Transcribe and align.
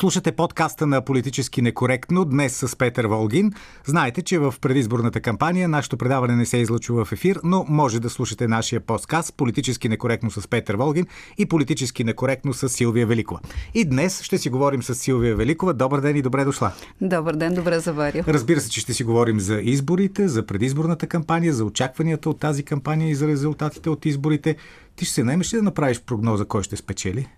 Слушате 0.00 0.32
подкаста 0.32 0.86
на 0.86 1.04
Политически 1.04 1.62
некоректно 1.62 2.24
днес 2.24 2.56
с 2.56 2.76
Петър 2.76 3.06
Волгин. 3.06 3.52
Знаете, 3.84 4.22
че 4.22 4.38
в 4.38 4.54
предизборната 4.60 5.20
кампания 5.20 5.68
нашето 5.68 5.96
предаване 5.96 6.36
не 6.36 6.46
се 6.46 6.56
излъчва 6.56 7.04
в 7.04 7.12
ефир, 7.12 7.40
но 7.44 7.66
може 7.68 8.00
да 8.00 8.10
слушате 8.10 8.48
нашия 8.48 8.80
подкаст 8.80 9.34
Политически 9.36 9.88
некоректно 9.88 10.30
с 10.30 10.48
Петър 10.48 10.74
Волгин 10.74 11.06
и 11.38 11.46
Политически 11.46 12.04
некоректно 12.04 12.54
с 12.54 12.68
Силвия 12.68 13.06
Великова. 13.06 13.40
И 13.74 13.84
днес 13.84 14.22
ще 14.22 14.38
си 14.38 14.50
говорим 14.50 14.82
с 14.82 14.94
Силвия 14.94 15.36
Великова. 15.36 15.74
Добър 15.74 16.00
ден 16.00 16.16
и 16.16 16.22
добре 16.22 16.44
дошла. 16.44 16.72
Добър 17.00 17.36
ден, 17.36 17.54
добре 17.54 17.80
заварил. 17.80 18.24
Разбира 18.28 18.60
се, 18.60 18.70
че 18.70 18.80
ще 18.80 18.94
си 18.94 19.04
говорим 19.04 19.40
за 19.40 19.60
изборите, 19.62 20.28
за 20.28 20.46
предизборната 20.46 21.06
кампания, 21.06 21.52
за 21.52 21.64
очакванията 21.64 22.30
от 22.30 22.40
тази 22.40 22.62
кампания 22.62 23.10
и 23.10 23.14
за 23.14 23.26
резултатите 23.26 23.90
от 23.90 24.06
изборите. 24.06 24.56
Ти 24.96 25.04
ще 25.04 25.14
се 25.14 25.24
наймеш 25.24 25.54
ли 25.54 25.56
да 25.56 25.62
направиш 25.62 26.00
прогноза 26.00 26.44
кой 26.44 26.62
ще 26.62 26.76
спечели? 26.76 27.28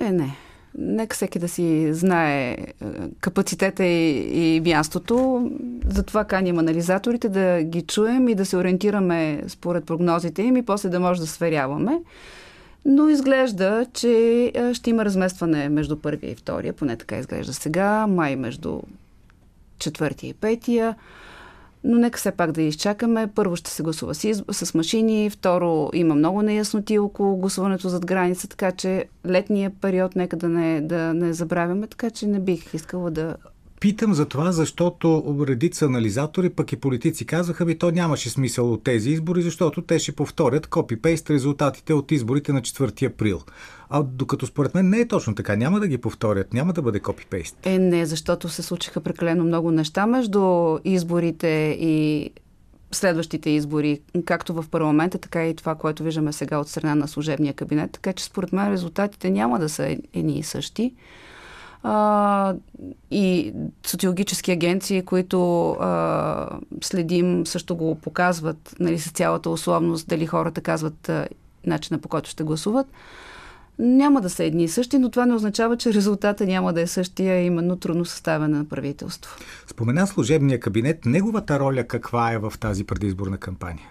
Е, 0.00 0.12
не. 0.12 0.36
Нека 0.78 1.14
всеки 1.16 1.38
да 1.38 1.48
си 1.48 1.94
знае 1.94 2.50
е, 2.50 2.66
капацитета 3.20 3.84
и, 3.84 4.56
и 4.56 4.60
мястото. 4.60 5.50
Затова 5.86 6.24
каним 6.24 6.58
анализаторите 6.58 7.28
да 7.28 7.62
ги 7.62 7.82
чуем 7.82 8.28
и 8.28 8.34
да 8.34 8.46
се 8.46 8.56
ориентираме 8.56 9.42
според 9.48 9.84
прогнозите 9.84 10.42
им 10.42 10.56
и 10.56 10.62
после 10.62 10.88
да 10.88 11.00
може 11.00 11.20
да 11.20 11.26
сверяваме. 11.26 12.00
Но 12.84 13.08
изглежда, 13.08 13.86
че 13.92 14.10
е, 14.54 14.74
ще 14.74 14.90
има 14.90 15.04
разместване 15.04 15.68
между 15.68 15.96
първия 15.96 16.30
и 16.30 16.34
втория, 16.34 16.72
поне 16.72 16.96
така 16.96 17.18
изглежда 17.18 17.52
сега, 17.52 18.06
май 18.06 18.36
между 18.36 18.80
четвъртия 19.78 20.30
и 20.30 20.34
петия. 20.34 20.96
Но 21.84 21.98
нека 21.98 22.18
все 22.18 22.30
пак 22.30 22.52
да 22.52 22.62
изчакаме. 22.62 23.26
Първо 23.34 23.56
ще 23.56 23.70
се 23.70 23.82
гласува 23.82 24.14
с, 24.14 24.44
с 24.52 24.74
машини, 24.74 25.30
второ 25.30 25.90
има 25.94 26.14
много 26.14 26.42
неясноти 26.42 26.98
около 26.98 27.36
гласуването 27.36 27.88
зад 27.88 28.06
граница, 28.06 28.48
така 28.48 28.72
че 28.72 29.04
летния 29.26 29.70
период 29.80 30.16
нека 30.16 30.36
да 30.36 30.48
не, 30.48 30.80
да 30.80 31.14
не 31.14 31.32
забравяме, 31.32 31.86
така 31.86 32.10
че 32.10 32.26
не 32.26 32.40
бих 32.40 32.74
искала 32.74 33.10
да 33.10 33.36
Питам 33.82 34.14
за 34.14 34.26
това, 34.26 34.52
защото 34.52 35.36
редица 35.48 35.84
анализатори, 35.84 36.50
пък 36.50 36.72
и 36.72 36.76
политици 36.76 37.26
казаха, 37.26 37.64
би 37.64 37.78
то 37.78 37.90
нямаше 37.90 38.30
смисъл 38.30 38.72
от 38.72 38.84
тези 38.84 39.10
избори, 39.10 39.42
защото 39.42 39.82
те 39.82 39.98
ще 39.98 40.12
повторят 40.12 40.66
копипейст 40.66 41.30
резултатите 41.30 41.94
от 41.94 42.12
изборите 42.12 42.52
на 42.52 42.60
4 42.60 43.06
април. 43.06 43.40
А 43.90 44.02
докато 44.02 44.46
според 44.46 44.74
мен 44.74 44.88
не 44.88 45.00
е 45.00 45.08
точно 45.08 45.34
така, 45.34 45.56
няма 45.56 45.80
да 45.80 45.88
ги 45.88 45.98
повторят, 45.98 46.52
няма 46.52 46.72
да 46.72 46.82
бъде 46.82 47.00
копипейст. 47.00 47.56
Е, 47.62 47.78
не, 47.78 48.06
защото 48.06 48.48
се 48.48 48.62
случиха 48.62 49.00
прекалено 49.00 49.44
много 49.44 49.70
неща 49.70 50.06
между 50.06 50.78
изборите 50.84 51.76
и 51.80 52.30
следващите 52.92 53.50
избори, 53.50 54.00
както 54.24 54.54
в 54.54 54.64
парламента, 54.70 55.18
така 55.18 55.46
и 55.46 55.56
това, 55.56 55.74
което 55.74 56.02
виждаме 56.02 56.32
сега 56.32 56.58
от 56.58 56.68
страна 56.68 56.94
на 56.94 57.08
служебния 57.08 57.54
кабинет. 57.54 57.92
Така 57.92 58.12
че 58.12 58.24
според 58.24 58.52
мен 58.52 58.72
резултатите 58.72 59.30
няма 59.30 59.58
да 59.58 59.68
са 59.68 59.96
едни 60.14 60.38
и 60.38 60.42
същи 60.42 60.94
а, 61.82 62.54
и 63.10 63.52
социологически 63.86 64.52
агенции, 64.52 65.02
които 65.02 65.70
а, 65.70 66.48
следим, 66.82 67.46
също 67.46 67.76
го 67.76 67.94
показват 67.94 68.74
нали, 68.80 68.98
с 68.98 69.10
цялата 69.10 69.50
условност, 69.50 70.08
дали 70.08 70.26
хората 70.26 70.60
казват 70.60 71.08
а, 71.08 71.28
начина 71.66 71.98
по 71.98 72.08
който 72.08 72.30
ще 72.30 72.44
гласуват. 72.44 72.86
Няма 73.78 74.20
да 74.20 74.30
са 74.30 74.44
едни 74.44 74.64
и 74.64 74.68
същи, 74.68 74.98
но 74.98 75.10
това 75.10 75.26
не 75.26 75.34
означава, 75.34 75.76
че 75.76 75.94
резултата 75.94 76.46
няма 76.46 76.72
да 76.72 76.80
е 76.80 76.86
същия, 76.86 77.44
именно 77.44 77.76
трудно 77.76 78.04
съставяне 78.04 78.58
на 78.58 78.64
правителство. 78.64 79.36
Спомена 79.66 80.06
служебния 80.06 80.60
кабинет. 80.60 81.04
Неговата 81.06 81.60
роля 81.60 81.84
каква 81.84 82.32
е 82.32 82.38
в 82.38 82.52
тази 82.60 82.84
предизборна 82.84 83.38
кампания? 83.38 83.88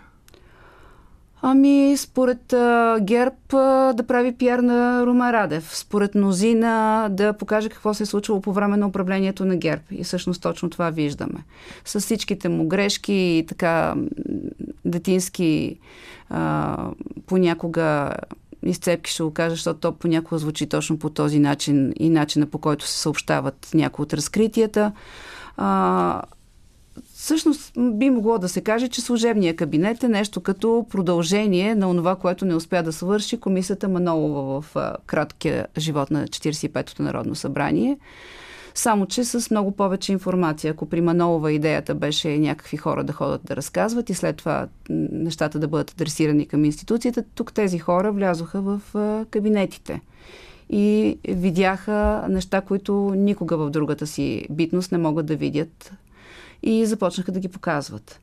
Ами, 1.43 1.97
според 1.97 2.53
а, 2.53 2.97
ГЕРБ 3.01 3.35
а, 3.53 3.93
да 3.93 4.03
прави 4.07 4.31
пиар 4.31 4.59
на 4.59 5.05
Рума 5.05 5.33
Радев. 5.33 5.77
Според 5.77 6.15
мнозина 6.15 7.07
да 7.11 7.33
покаже 7.33 7.69
какво 7.69 7.93
се 7.93 8.03
е 8.03 8.05
случило 8.05 8.41
по 8.41 8.53
време 8.53 8.77
на 8.77 8.87
управлението 8.87 9.45
на 9.45 9.57
ГЕРБ. 9.57 9.81
И 9.91 10.03
всъщност 10.03 10.41
точно 10.41 10.69
това 10.69 10.89
виждаме. 10.89 11.43
С 11.85 11.99
всичките 11.99 12.49
му 12.49 12.67
грешки 12.67 13.13
и 13.13 13.45
така 13.47 13.95
детински 14.85 15.79
а, 16.29 16.77
понякога 17.25 18.13
изцепки 18.65 19.11
ще 19.11 19.23
го 19.23 19.33
кажа, 19.33 19.55
защото 19.55 19.79
то 19.79 19.91
понякога 19.91 20.39
звучи 20.39 20.69
точно 20.69 20.99
по 20.99 21.09
този 21.09 21.39
начин 21.39 21.93
и 21.99 22.09
начина 22.09 22.45
по 22.45 22.57
който 22.57 22.87
се 22.87 22.97
съобщават 22.97 23.69
някои 23.73 24.03
от 24.03 24.13
разкритията. 24.13 24.91
А, 25.57 26.21
Всъщност 27.21 27.73
би 27.77 28.09
могло 28.09 28.37
да 28.37 28.49
се 28.49 28.61
каже, 28.61 28.87
че 28.87 29.01
служебния 29.01 29.55
кабинет 29.55 30.03
е 30.03 30.07
нещо 30.07 30.41
като 30.41 30.85
продължение 30.89 31.75
на 31.75 31.95
това, 31.95 32.15
което 32.15 32.45
не 32.45 32.55
успя 32.55 32.83
да 32.83 32.93
свърши 32.93 33.39
комисията 33.39 33.89
Манолова 33.89 34.61
в 34.61 34.75
краткия 35.05 35.67
живот 35.77 36.11
на 36.11 36.27
45-то 36.27 37.03
Народно 37.03 37.35
събрание. 37.35 37.97
Само, 38.75 39.05
че 39.05 39.23
с 39.23 39.51
много 39.51 39.71
повече 39.71 40.11
информация. 40.11 40.71
Ако 40.71 40.85
при 40.85 41.01
Манолова 41.01 41.51
идеята 41.51 41.95
беше 41.95 42.37
някакви 42.37 42.77
хора 42.77 43.03
да 43.03 43.13
ходят 43.13 43.41
да 43.43 43.55
разказват 43.55 44.09
и 44.09 44.13
след 44.13 44.35
това 44.35 44.67
нещата 44.89 45.59
да 45.59 45.67
бъдат 45.67 45.91
адресирани 45.91 46.45
към 46.45 46.65
институцията, 46.65 47.23
тук 47.35 47.53
тези 47.53 47.79
хора 47.79 48.11
влязоха 48.11 48.61
в 48.61 48.81
кабинетите 49.29 50.01
и 50.69 51.17
видяха 51.27 52.25
неща, 52.29 52.61
които 52.61 53.13
никога 53.15 53.57
в 53.57 53.69
другата 53.69 54.07
си 54.07 54.47
битност 54.49 54.91
не 54.91 54.97
могат 54.97 55.25
да 55.25 55.35
видят 55.35 55.91
и 56.63 56.85
започнаха 56.85 57.31
да 57.31 57.39
ги 57.39 57.47
показват. 57.47 58.19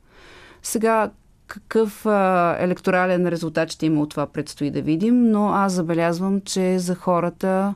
Сега 0.63 1.11
какъв 1.47 2.05
а, 2.05 2.55
електорален 2.59 3.27
резултат 3.27 3.71
ще 3.71 3.85
има 3.85 4.01
от 4.01 4.09
това 4.09 4.27
предстои 4.27 4.71
да 4.71 4.81
видим, 4.81 5.31
но 5.31 5.49
аз 5.49 5.73
забелязвам, 5.73 6.41
че 6.41 6.79
за 6.79 6.95
хората 6.95 7.73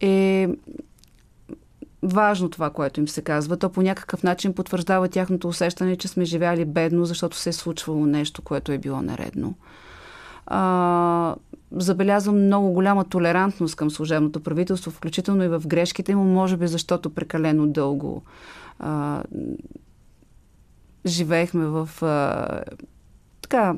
е 0.00 0.48
важно 2.02 2.50
това, 2.50 2.70
което 2.70 3.00
им 3.00 3.08
се 3.08 3.22
казва. 3.22 3.56
То 3.56 3.68
по 3.68 3.82
някакъв 3.82 4.22
начин 4.22 4.54
потвърждава 4.54 5.08
тяхното 5.08 5.48
усещане, 5.48 5.96
че 5.96 6.08
сме 6.08 6.24
живяли 6.24 6.64
бедно, 6.64 7.04
защото 7.04 7.36
се 7.36 7.48
е 7.48 7.52
случвало 7.52 8.06
нещо, 8.06 8.42
което 8.42 8.72
е 8.72 8.78
било 8.78 9.02
наредно. 9.02 9.54
А, 10.46 11.34
забелязвам 11.72 12.44
много 12.44 12.70
голяма 12.70 13.04
толерантност 13.04 13.76
към 13.76 13.90
служебното 13.90 14.40
правителство, 14.40 14.90
включително 14.90 15.44
и 15.44 15.48
в 15.48 15.62
грешките 15.66 16.14
му, 16.14 16.24
може 16.24 16.56
би 16.56 16.66
защото 16.66 17.10
прекалено 17.10 17.66
дълго 17.66 18.22
а, 18.78 19.22
живеехме 21.06 21.66
в 21.66 21.88
а, 22.02 22.46
така 23.42 23.74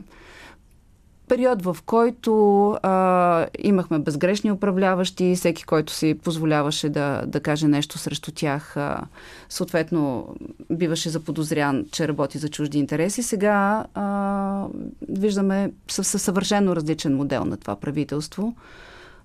период, 1.28 1.62
в 1.62 1.76
който 1.86 2.70
а, 2.82 3.46
имахме 3.58 3.98
безгрешни 3.98 4.52
управляващи, 4.52 5.34
всеки, 5.36 5.64
който 5.64 5.92
си 5.92 6.18
позволяваше 6.24 6.88
да, 6.88 7.22
да 7.26 7.40
каже 7.40 7.68
нещо 7.68 7.98
срещу 7.98 8.32
тях, 8.32 8.76
а, 8.76 9.00
съответно 9.48 10.34
биваше 10.70 11.10
заподозрян, 11.10 11.84
че 11.92 12.08
работи 12.08 12.38
за 12.38 12.48
чужди 12.48 12.78
интереси. 12.78 13.22
Сега 13.22 13.84
а, 13.94 14.66
виждаме 15.08 15.72
със 15.88 16.22
съвършено 16.22 16.76
различен 16.76 17.16
модел 17.16 17.44
на 17.44 17.56
това 17.56 17.76
правителство, 17.76 18.54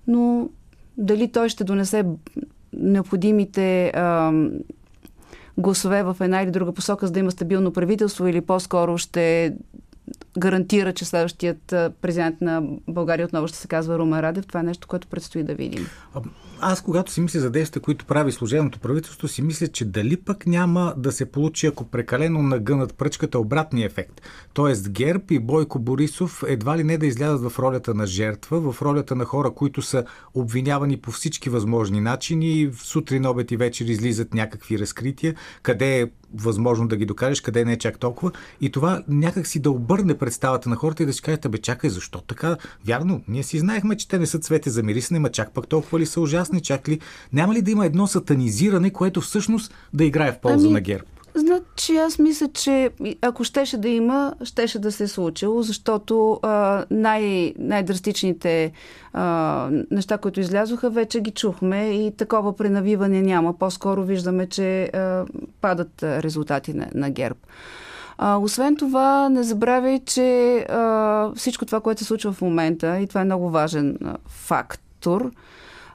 но 0.06 0.48
дали 0.96 1.32
той 1.32 1.48
ще 1.48 1.64
донесе 1.64 2.04
необходимите 2.72 3.88
а, 3.88 4.32
гласове 5.58 6.02
в 6.02 6.16
една 6.20 6.42
или 6.42 6.50
друга 6.50 6.72
посока, 6.72 7.06
за 7.06 7.12
да 7.12 7.20
има 7.20 7.30
стабилно 7.30 7.72
правителство 7.72 8.26
или 8.26 8.40
по-скоро 8.40 8.98
ще 8.98 9.54
гарантира, 10.38 10.92
че 10.92 11.04
следващият 11.04 11.74
президент 12.02 12.40
на 12.40 12.62
България 12.88 13.26
отново 13.26 13.48
ще 13.48 13.58
се 13.58 13.68
казва 13.68 13.98
Румен 13.98 14.20
Радев. 14.20 14.46
Това 14.46 14.60
е 14.60 14.62
нещо, 14.62 14.88
което 14.88 15.08
предстои 15.08 15.42
да 15.42 15.54
видим. 15.54 15.86
Аз, 16.60 16.82
когато 16.82 17.12
си 17.12 17.20
мисля 17.20 17.40
за 17.40 17.50
действия, 17.50 17.82
които 17.82 18.04
прави 18.04 18.32
служебното 18.32 18.78
правителство, 18.78 19.28
си 19.28 19.42
мисля, 19.42 19.68
че 19.68 19.84
дали 19.84 20.16
пък 20.16 20.46
няма 20.46 20.94
да 20.96 21.12
се 21.12 21.26
получи, 21.26 21.66
ако 21.66 21.84
прекалено 21.84 22.42
нагънат 22.42 22.94
пръчката, 22.94 23.38
обратния 23.38 23.86
ефект. 23.86 24.20
Тоест 24.54 24.90
ГЕРБ 24.90 25.24
и 25.30 25.38
Бойко 25.38 25.78
Борисов 25.78 26.44
едва 26.46 26.78
ли 26.78 26.84
не 26.84 26.98
да 26.98 27.06
излязат 27.06 27.52
в 27.52 27.58
ролята 27.58 27.94
на 27.94 28.06
жертва, 28.06 28.72
в 28.72 28.82
ролята 28.82 29.16
на 29.16 29.24
хора, 29.24 29.50
които 29.50 29.82
са 29.82 30.04
обвинявани 30.34 30.96
по 30.96 31.10
всички 31.10 31.50
възможни 31.50 32.00
начини. 32.00 32.70
Сутрин, 32.76 33.26
обед 33.26 33.50
и 33.50 33.56
вечер 33.56 33.84
излизат 33.84 34.34
някакви 34.34 34.78
разкрития, 34.78 35.34
къде 35.62 36.00
е 36.00 36.06
възможно 36.34 36.88
да 36.88 36.96
ги 36.96 37.06
докажеш, 37.06 37.40
къде 37.40 37.64
не 37.64 37.72
е 37.72 37.78
чак 37.78 37.98
толкова. 37.98 38.32
И 38.60 38.70
това 38.70 39.02
някак 39.08 39.46
си 39.46 39.60
да 39.60 39.70
обърне 39.70 40.18
представата 40.24 40.68
на 40.68 40.76
хората 40.76 41.02
и 41.02 41.06
да 41.06 41.12
си 41.12 41.22
кажете, 41.22 41.48
бе, 41.48 41.58
чакай, 41.58 41.90
защо 41.90 42.20
така? 42.20 42.56
Вярно, 42.86 43.22
ние 43.28 43.42
си 43.42 43.58
знаехме, 43.58 43.96
че 43.96 44.08
те 44.08 44.18
не 44.18 44.26
са 44.26 44.38
цвете 44.38 44.70
за 44.70 44.82
мирисне, 44.82 45.18
ма 45.18 45.30
чак 45.30 45.52
пък 45.52 45.68
толкова 45.68 45.98
ли 45.98 46.06
са 46.06 46.20
ужасни, 46.20 46.60
чак 46.60 46.88
ли? 46.88 47.00
Няма 47.32 47.54
ли 47.54 47.62
да 47.62 47.70
има 47.70 47.86
едно 47.86 48.06
сатанизиране, 48.06 48.90
което 48.90 49.20
всъщност 49.20 49.74
да 49.92 50.04
играе 50.04 50.32
в 50.32 50.40
полза 50.40 50.66
ами, 50.66 50.72
на 50.72 50.80
ГЕРБ? 50.80 51.04
Значи 51.34 51.96
аз 51.96 52.18
мисля, 52.18 52.48
че 52.54 52.90
ако 53.22 53.44
щеше 53.44 53.78
да 53.78 53.88
има, 53.88 54.34
щеше 54.44 54.78
да 54.78 54.92
се 54.92 55.04
е 55.04 55.08
случило, 55.08 55.62
защото 55.62 56.40
а, 56.42 56.84
най- 56.90 57.54
най-драстичните 57.58 58.72
а, 59.12 59.68
неща, 59.90 60.18
които 60.18 60.40
излязоха, 60.40 60.90
вече 60.90 61.20
ги 61.20 61.30
чухме 61.30 61.90
и 61.90 62.16
такова 62.16 62.56
пренавиване 62.56 63.22
няма. 63.22 63.58
По-скоро 63.58 64.04
виждаме, 64.04 64.46
че 64.46 64.84
а, 64.84 65.24
падат 65.60 66.02
резултати 66.02 66.74
на, 66.74 66.88
на 66.94 67.10
ГЕРБ. 67.10 67.38
А, 68.18 68.36
освен 68.36 68.76
това, 68.76 69.28
не 69.28 69.42
забравяй, 69.42 70.00
че 70.06 70.58
а, 70.58 71.32
всичко 71.34 71.66
това, 71.66 71.80
което 71.80 71.98
се 71.98 72.04
случва 72.04 72.32
в 72.32 72.42
момента, 72.42 73.00
и 73.00 73.06
това 73.06 73.20
е 73.20 73.24
много 73.24 73.50
важен 73.50 73.98
фактор, 74.26 75.30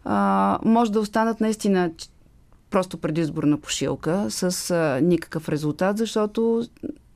а, 0.06 0.60
може 0.66 0.92
да 0.92 1.00
останат 1.00 1.42
наистина 1.42 1.92
просто 2.69 2.98
предизборна 2.98 3.57
пошилка 3.57 4.25
с 4.30 4.71
а, 4.71 5.01
никакъв 5.01 5.50
резултат, 5.50 5.98
защото 5.98 6.63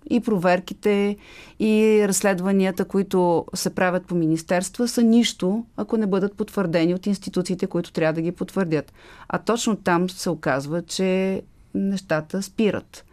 и 0.09 0.19
проверките, 0.19 1.17
и 1.59 2.03
разследванията, 2.07 2.85
които 2.85 3.45
се 3.53 3.69
правят 3.69 4.05
по 4.05 4.15
министерства, 4.15 4.87
са 4.87 5.03
нищо, 5.03 5.65
ако 5.77 5.97
не 5.97 6.07
бъдат 6.07 6.37
потвърдени 6.37 6.93
от 6.93 7.05
институциите, 7.05 7.67
които 7.67 7.91
трябва 7.91 8.13
да 8.13 8.21
ги 8.21 8.31
потвърдят. 8.31 8.93
А 9.29 9.37
точно 9.37 9.75
там 9.75 10.09
се 10.09 10.29
оказва, 10.29 10.81
че 10.81 11.41
нещата 11.73 12.41
спират. 12.41 13.05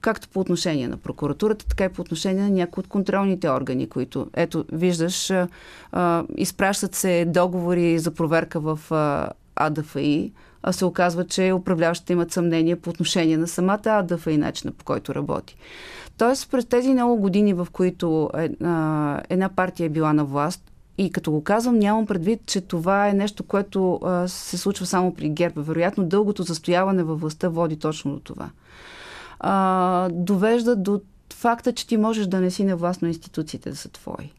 Както 0.00 0.28
по 0.28 0.40
отношение 0.40 0.88
на 0.88 0.96
прокуратурата, 0.96 1.66
така 1.66 1.84
и 1.84 1.88
по 1.88 2.02
отношение 2.02 2.42
на 2.42 2.50
някои 2.50 2.80
от 2.80 2.88
контролните 2.88 3.50
органи, 3.50 3.88
които, 3.88 4.26
ето, 4.34 4.64
виждаш, 4.72 5.32
изпращат 6.36 6.94
се 6.94 7.24
договори 7.24 7.98
за 7.98 8.10
проверка 8.10 8.60
в 8.60 8.80
а, 8.90 9.30
АДФИ, 9.56 10.32
а 10.62 10.72
се 10.72 10.84
оказва, 10.84 11.26
че 11.26 11.52
управляващите 11.52 12.12
имат 12.12 12.32
съмнение 12.32 12.76
по 12.76 12.90
отношение 12.90 13.36
на 13.36 13.48
самата 13.48 13.80
АДФ 13.84 14.26
и 14.26 14.36
начина 14.36 14.72
по 14.72 14.84
който 14.84 15.14
работи. 15.14 15.56
Тоест, 16.18 16.50
през 16.50 16.64
тези 16.64 16.92
много 16.92 17.16
години, 17.16 17.54
в 17.54 17.68
които 17.72 18.30
една 19.28 19.50
партия 19.56 19.86
е 19.86 19.88
била 19.88 20.12
на 20.12 20.24
власт, 20.24 20.62
и 20.98 21.12
като 21.12 21.30
го 21.30 21.44
казвам, 21.44 21.78
нямам 21.78 22.06
предвид, 22.06 22.40
че 22.46 22.60
това 22.60 23.08
е 23.08 23.12
нещо, 23.12 23.42
което 23.42 24.00
а, 24.02 24.28
се 24.28 24.58
случва 24.58 24.86
само 24.86 25.14
при 25.14 25.28
ГЕРБ. 25.28 25.60
Вероятно, 25.60 26.04
дългото 26.04 26.42
застояване 26.42 27.02
във 27.02 27.20
властта 27.20 27.48
води 27.48 27.76
точно 27.76 28.12
до 28.12 28.20
това. 28.20 28.50
А, 29.40 30.08
довежда 30.12 30.76
до 30.76 31.00
факта, 31.32 31.72
че 31.72 31.86
ти 31.86 31.96
можеш 31.96 32.26
да 32.26 32.40
не 32.40 32.50
си 32.50 32.64
на 32.64 32.76
власт, 32.76 33.02
но 33.02 33.08
институциите 33.08 33.70
да 33.70 33.76
са 33.76 33.88
твои. 33.88 34.32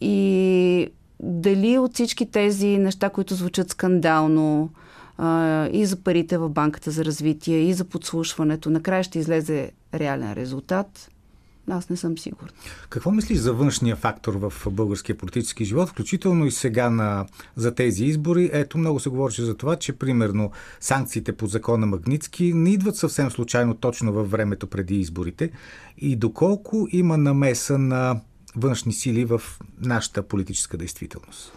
И 0.00 0.88
дали 1.20 1.78
от 1.78 1.94
всички 1.94 2.30
тези 2.30 2.78
неща, 2.78 3.10
които 3.10 3.34
звучат 3.34 3.70
скандално, 3.70 4.70
а, 5.18 5.66
и 5.72 5.86
за 5.86 5.96
парите 5.96 6.38
в 6.38 6.48
банката 6.48 6.90
за 6.90 7.04
развитие, 7.04 7.58
и 7.58 7.74
за 7.74 7.84
подслушването, 7.84 8.70
накрая 8.70 9.02
ще 9.02 9.18
излезе 9.18 9.70
реален 9.94 10.32
резултат. 10.32 11.10
Аз 11.70 11.90
не 11.90 11.96
съм 11.96 12.18
сигурна. 12.18 12.48
Какво 12.88 13.10
мислиш 13.10 13.38
за 13.38 13.52
външния 13.52 13.96
фактор 13.96 14.34
в 14.34 14.52
българския 14.70 15.18
политически 15.18 15.64
живот, 15.64 15.88
включително 15.88 16.46
и 16.46 16.50
сега 16.50 16.90
на, 16.90 17.26
за 17.56 17.74
тези 17.74 18.04
избори? 18.04 18.50
Ето, 18.52 18.78
много 18.78 19.00
се 19.00 19.10
говореше 19.10 19.42
за 19.42 19.56
това, 19.56 19.76
че 19.76 19.92
примерно 19.92 20.50
санкциите 20.80 21.32
по 21.32 21.46
закона 21.46 21.86
Магницки 21.86 22.52
не 22.54 22.70
идват 22.70 22.96
съвсем 22.96 23.30
случайно 23.30 23.74
точно 23.74 24.12
във 24.12 24.30
времето 24.30 24.66
преди 24.66 25.00
изборите 25.00 25.50
и 25.98 26.16
доколко 26.16 26.88
има 26.90 27.18
намеса 27.18 27.78
на 27.78 28.20
външни 28.56 28.92
сили 28.92 29.24
в 29.24 29.42
нашата 29.80 30.22
политическа 30.22 30.76
действителност? 30.76 31.52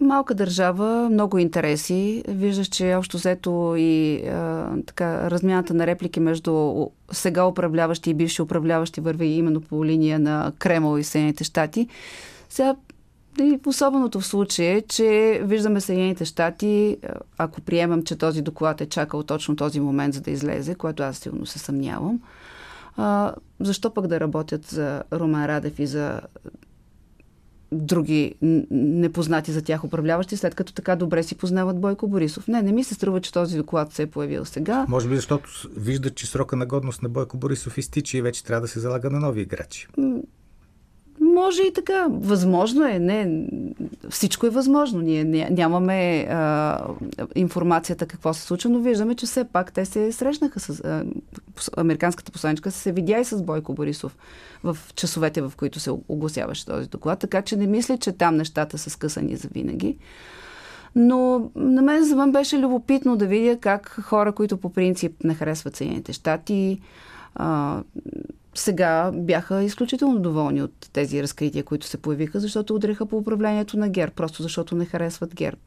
Малка 0.00 0.34
държава, 0.34 1.08
много 1.10 1.38
интереси. 1.38 2.24
Виждаш, 2.28 2.66
че 2.66 2.94
общо 2.94 3.16
взето 3.16 3.74
и 3.78 4.26
а, 4.26 4.68
така, 4.86 5.30
размяната 5.30 5.74
на 5.74 5.86
реплики 5.86 6.20
между 6.20 6.86
сега 7.12 7.44
управляващи 7.46 8.10
и 8.10 8.14
бивши 8.14 8.42
управляващи 8.42 9.00
върви 9.00 9.26
именно 9.26 9.60
по 9.60 9.84
линия 9.84 10.18
на 10.18 10.52
Кремъл 10.58 10.98
и 10.98 11.04
Съединените 11.04 11.44
щати. 11.44 11.88
Сега 12.48 12.74
и 13.40 13.60
особеното 13.66 14.20
в 14.20 14.26
случая 14.26 14.76
е, 14.76 14.80
че 14.80 15.40
виждаме 15.44 15.80
Съединените 15.80 16.24
щати, 16.24 16.96
ако 17.38 17.60
приемам, 17.60 18.02
че 18.02 18.16
този 18.16 18.42
доклад 18.42 18.80
е 18.80 18.86
чакал 18.86 19.22
точно 19.22 19.56
този 19.56 19.80
момент, 19.80 20.14
за 20.14 20.20
да 20.20 20.30
излезе, 20.30 20.74
което 20.74 21.02
аз 21.02 21.16
силно 21.16 21.46
се 21.46 21.58
съмнявам, 21.58 22.20
а, 22.96 23.34
защо 23.60 23.94
пък 23.94 24.06
да 24.06 24.20
работят 24.20 24.66
за 24.66 25.02
Роман 25.12 25.46
Радев 25.46 25.78
и 25.78 25.86
за 25.86 26.20
други 27.72 28.34
непознати 28.70 29.52
за 29.52 29.62
тях 29.62 29.84
управляващи, 29.84 30.36
след 30.36 30.54
като 30.54 30.72
така 30.72 30.96
добре 30.96 31.22
си 31.22 31.34
познават 31.34 31.80
Бойко 31.80 32.08
Борисов. 32.08 32.48
Не, 32.48 32.62
не 32.62 32.72
ми 32.72 32.84
се 32.84 32.94
струва, 32.94 33.20
че 33.20 33.32
този 33.32 33.56
доклад 33.56 33.92
се 33.92 34.02
е 34.02 34.06
появил 34.06 34.44
сега. 34.44 34.86
Може 34.88 35.08
би 35.08 35.16
защото 35.16 35.50
виждат, 35.76 36.14
че 36.14 36.26
срока 36.26 36.56
на 36.56 36.66
годност 36.66 37.02
на 37.02 37.08
Бойко 37.08 37.36
Борисов 37.36 37.78
изтича 37.78 38.18
и 38.18 38.22
вече 38.22 38.44
трябва 38.44 38.60
да 38.60 38.68
се 38.68 38.80
залага 38.80 39.10
на 39.10 39.20
нови 39.20 39.40
играчи. 39.40 39.88
Може 41.20 41.62
и 41.62 41.72
така. 41.72 42.06
Възможно 42.10 42.86
е. 42.86 42.98
Не, 42.98 43.46
всичко 44.10 44.46
е 44.46 44.50
възможно. 44.50 45.00
Ние 45.00 45.24
нямаме 45.50 46.26
а, 46.30 46.78
информацията 47.34 48.06
какво 48.06 48.34
се 48.34 48.42
случва, 48.42 48.70
но 48.70 48.78
виждаме, 48.78 49.14
че 49.14 49.26
все 49.26 49.44
пак 49.44 49.72
те 49.72 49.84
се 49.84 50.12
срещнаха 50.12 50.60
с... 50.60 50.80
А, 50.80 51.04
американската 51.76 52.32
посланичка 52.32 52.70
се 52.70 52.92
видя 52.92 53.18
и 53.18 53.24
с 53.24 53.42
Бойко 53.42 53.74
Борисов 53.74 54.16
в 54.64 54.78
часовете, 54.94 55.42
в 55.42 55.52
които 55.56 55.80
се 55.80 55.90
огласяваше 56.08 56.66
този 56.66 56.88
доклад. 56.88 57.18
Така 57.18 57.42
че 57.42 57.56
не 57.56 57.66
мисля, 57.66 57.98
че 57.98 58.12
там 58.12 58.36
нещата 58.36 58.78
са 58.78 58.90
скъсани 58.90 59.36
за 59.36 59.48
винаги. 59.48 59.98
Но 60.94 61.50
на 61.54 61.82
мен 61.82 62.04
за 62.04 62.16
мен 62.16 62.32
беше 62.32 62.58
любопитно 62.58 63.16
да 63.16 63.26
видя 63.26 63.56
как 63.56 64.00
хора, 64.02 64.32
които 64.32 64.56
по 64.56 64.72
принцип 64.72 65.12
не 65.24 65.34
харесват 65.34 65.76
Съединените 65.76 66.12
щати, 66.12 66.80
сега 68.54 69.10
бяха 69.14 69.62
изключително 69.62 70.18
доволни 70.18 70.62
от 70.62 70.88
тези 70.92 71.22
разкрития, 71.22 71.64
които 71.64 71.86
се 71.86 71.96
появиха, 71.96 72.40
защото 72.40 72.74
удреха 72.74 73.06
по 73.06 73.16
управлението 73.16 73.78
на 73.78 73.88
ГЕРБ, 73.88 74.12
просто 74.12 74.42
защото 74.42 74.74
не 74.74 74.84
харесват 74.84 75.34
ГЕРБ. 75.34 75.60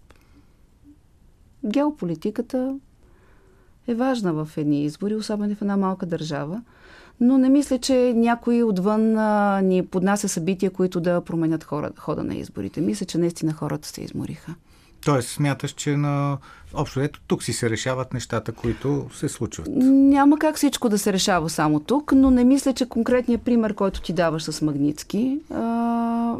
Геополитиката 1.66 2.80
е 3.88 3.96
важна 3.96 4.34
в 4.34 4.50
едни 4.58 4.84
избори, 4.84 5.16
особено 5.16 5.56
в 5.56 5.62
една 5.62 5.78
малка 5.78 6.06
държава, 6.06 6.62
но 7.20 7.38
не 7.38 7.50
мисля, 7.50 7.78
че 7.78 8.14
някой 8.16 8.64
отвън 8.64 9.18
а, 9.18 9.62
ни 9.62 9.86
поднася 9.86 10.30
събития, 10.30 10.72
които 10.72 11.02
да 11.02 11.22
променят 11.22 11.64
хора, 11.64 11.92
хода 11.98 12.24
на 12.24 12.36
изборите. 12.36 12.82
Мисля, 12.82 13.06
че 13.06 13.18
наистина 13.18 13.54
хората 13.54 13.88
се 13.88 14.02
измориха. 14.02 14.56
Тоест, 15.06 15.30
смяташ, 15.30 15.72
че 15.72 15.98
на 15.98 16.38
общо 16.74 17.00
ето 17.00 17.22
тук 17.28 17.44
си 17.44 17.54
се 17.54 17.70
решават 17.70 18.14
нещата, 18.14 18.52
които 18.52 19.06
се 19.14 19.30
случват? 19.30 19.68
Няма 19.86 20.40
как 20.40 20.56
всичко 20.56 20.90
да 20.90 20.98
се 20.98 21.14
решава 21.14 21.50
само 21.50 21.80
тук, 21.80 22.12
но 22.16 22.32
не 22.32 22.44
мисля, 22.44 22.74
че 22.74 22.90
конкретният 22.90 23.42
пример, 23.42 23.74
който 23.74 24.02
ти 24.02 24.14
даваш 24.14 24.44
с 24.44 24.62
Магницки, 24.62 25.40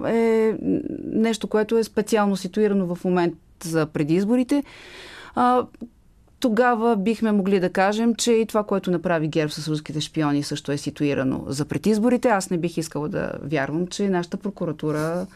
е 0.08 0.54
нещо, 1.06 1.48
което 1.48 1.78
е 1.78 1.84
специално 1.84 2.36
ситуирано 2.36 2.96
в 2.96 3.04
момент 3.04 3.36
за 3.64 3.86
предизборите 3.86 4.64
тогава 6.44 6.96
бихме 6.96 7.32
могли 7.32 7.60
да 7.60 7.70
кажем, 7.70 8.16
че 8.16 8.32
и 8.32 8.46
това, 8.46 8.64
което 8.64 8.92
направи 8.92 9.28
ГЕРБ 9.28 9.52
с 9.52 9.68
руските 9.68 10.02
шпиони, 10.02 10.44
също 10.44 10.72
е 10.72 10.78
ситуирано 10.78 11.44
за 11.48 11.66
предизборите. 11.66 12.28
Аз 12.28 12.50
не 12.50 12.58
бих 12.58 12.78
искала 12.78 13.10
да 13.10 13.32
вярвам, 13.44 13.88
че 13.88 14.10
нашата 14.10 14.38
прокуратура 14.38 15.28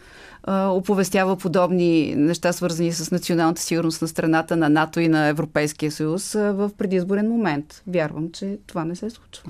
оповестява 0.48 1.38
подобни 1.38 2.16
неща, 2.16 2.54
свързани 2.54 2.92
с 2.92 3.12
националната 3.12 3.62
сигурност 3.62 4.02
на 4.02 4.08
страната, 4.08 4.58
на 4.58 4.70
НАТО 4.70 5.00
и 5.00 5.08
на 5.08 5.28
Европейския 5.28 5.92
съюз 5.92 6.34
в 6.34 6.72
предизборен 6.78 7.30
момент. 7.30 7.84
Вярвам, 7.88 8.32
че 8.32 8.58
това 8.68 8.86
не 8.86 8.96
се 8.96 9.10
случва. 9.10 9.44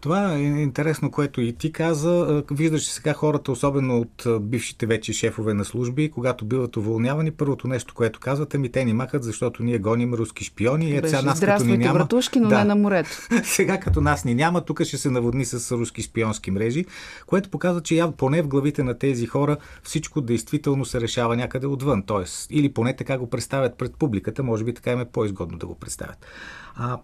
Това 0.00 0.34
е 0.34 0.42
интересно, 0.42 1.10
което 1.10 1.40
и 1.40 1.52
ти 1.52 1.72
каза. 1.72 2.42
Виждаш 2.50 2.84
сега 2.84 3.12
хората, 3.12 3.52
особено 3.52 3.98
от 3.98 4.26
бившите 4.40 4.86
вече 4.86 5.12
шефове 5.12 5.54
на 5.54 5.64
служби, 5.64 6.10
когато 6.10 6.44
биват 6.44 6.76
уволнявани, 6.76 7.30
първото 7.30 7.68
нещо, 7.68 7.94
което 7.94 8.20
казват, 8.20 8.54
ми 8.54 8.72
те 8.72 8.84
ни 8.84 8.92
махат, 8.92 9.24
защото 9.24 9.62
ние 9.62 9.78
гоним 9.78 10.14
руски 10.14 10.44
шпиони. 10.44 10.96
Е, 10.96 11.02
сега 11.04 11.22
нас 11.22 11.40
като 11.40 11.64
ни 11.64 11.78
няма... 11.78 11.98
братушки, 11.98 12.40
но 12.40 12.48
да. 12.48 12.58
не 12.58 12.64
на 12.64 12.76
морето. 12.76 13.10
сега 13.44 13.80
като 13.80 14.00
нас 14.00 14.24
ни 14.24 14.34
няма, 14.34 14.60
тук 14.60 14.82
ще 14.82 14.96
се 14.96 15.10
наводни 15.10 15.44
с 15.44 15.72
руски 15.76 16.02
шпионски 16.02 16.50
мрежи, 16.50 16.84
което 17.26 17.50
показва, 17.50 17.80
че 17.80 18.04
поне 18.16 18.42
в 18.42 18.48
главите 18.48 18.82
на 18.82 18.98
тези 18.98 19.26
хора 19.26 19.56
всичко 19.82 20.20
действително 20.32 20.84
се 20.84 21.00
решава 21.00 21.36
някъде 21.36 21.66
отвън. 21.66 22.02
Тоест, 22.06 22.46
или 22.50 22.72
поне 22.72 22.96
така 22.96 23.18
го 23.18 23.30
представят 23.30 23.78
пред 23.78 23.96
публиката, 23.96 24.42
може 24.42 24.64
би 24.64 24.74
така 24.74 24.92
им 24.92 25.00
е 25.00 25.04
по-изгодно 25.04 25.58
да 25.58 25.66
го 25.66 25.74
представят. 25.74 26.26
А, 26.74 26.98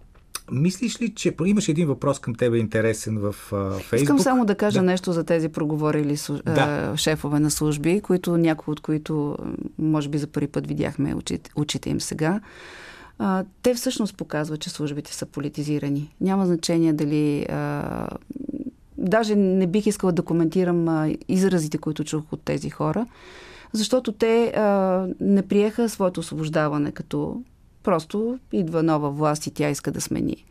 Мислиш 0.51 1.01
ли, 1.01 1.13
че 1.15 1.35
имаш 1.45 1.67
един 1.67 1.87
въпрос 1.87 2.19
към 2.19 2.35
тебе 2.35 2.57
интересен 2.57 3.19
в 3.19 3.33
Фейсбук? 3.33 4.01
Искам 4.01 4.19
само 4.19 4.45
да 4.45 4.55
кажа 4.55 4.79
да. 4.79 4.85
нещо 4.85 5.11
за 5.11 5.23
тези 5.23 5.49
проговорили 5.49 6.17
да. 6.45 6.93
шефове 6.97 7.39
на 7.39 7.51
служби, 7.51 8.01
които 8.01 8.37
някои 8.37 8.71
от 8.71 8.79
които 8.79 9.37
може 9.77 10.09
би 10.09 10.17
за 10.17 10.27
първи 10.27 10.47
път 10.47 10.67
видяхме 10.67 11.15
очите, 11.15 11.51
очите 11.55 11.89
им 11.89 12.01
сега. 12.01 12.41
А, 13.19 13.43
те 13.61 13.73
всъщност 13.73 14.17
показват, 14.17 14.59
че 14.59 14.69
службите 14.69 15.13
са 15.13 15.25
политизирани. 15.25 16.15
Няма 16.21 16.45
значение 16.45 16.93
дали. 16.93 17.45
А, 17.49 18.07
даже 18.99 19.35
не 19.35 19.67
бих 19.67 19.85
искала 19.85 20.11
да 20.11 20.21
коментирам 20.21 21.11
изразите, 21.27 21.77
които 21.77 22.03
чух 22.03 22.23
от 22.31 22.41
тези 22.41 22.69
хора, 22.69 23.05
защото 23.73 24.11
те 24.11 24.53
не 25.19 25.41
приеха 25.41 25.89
своето 25.89 26.19
освобождаване 26.19 26.91
като 26.91 27.41
Просто 27.83 28.39
идва 28.51 28.83
нова 28.83 29.09
власт 29.09 29.47
и 29.47 29.51
тя 29.51 29.69
иска 29.69 29.91
да 29.91 30.01
смени 30.01 30.45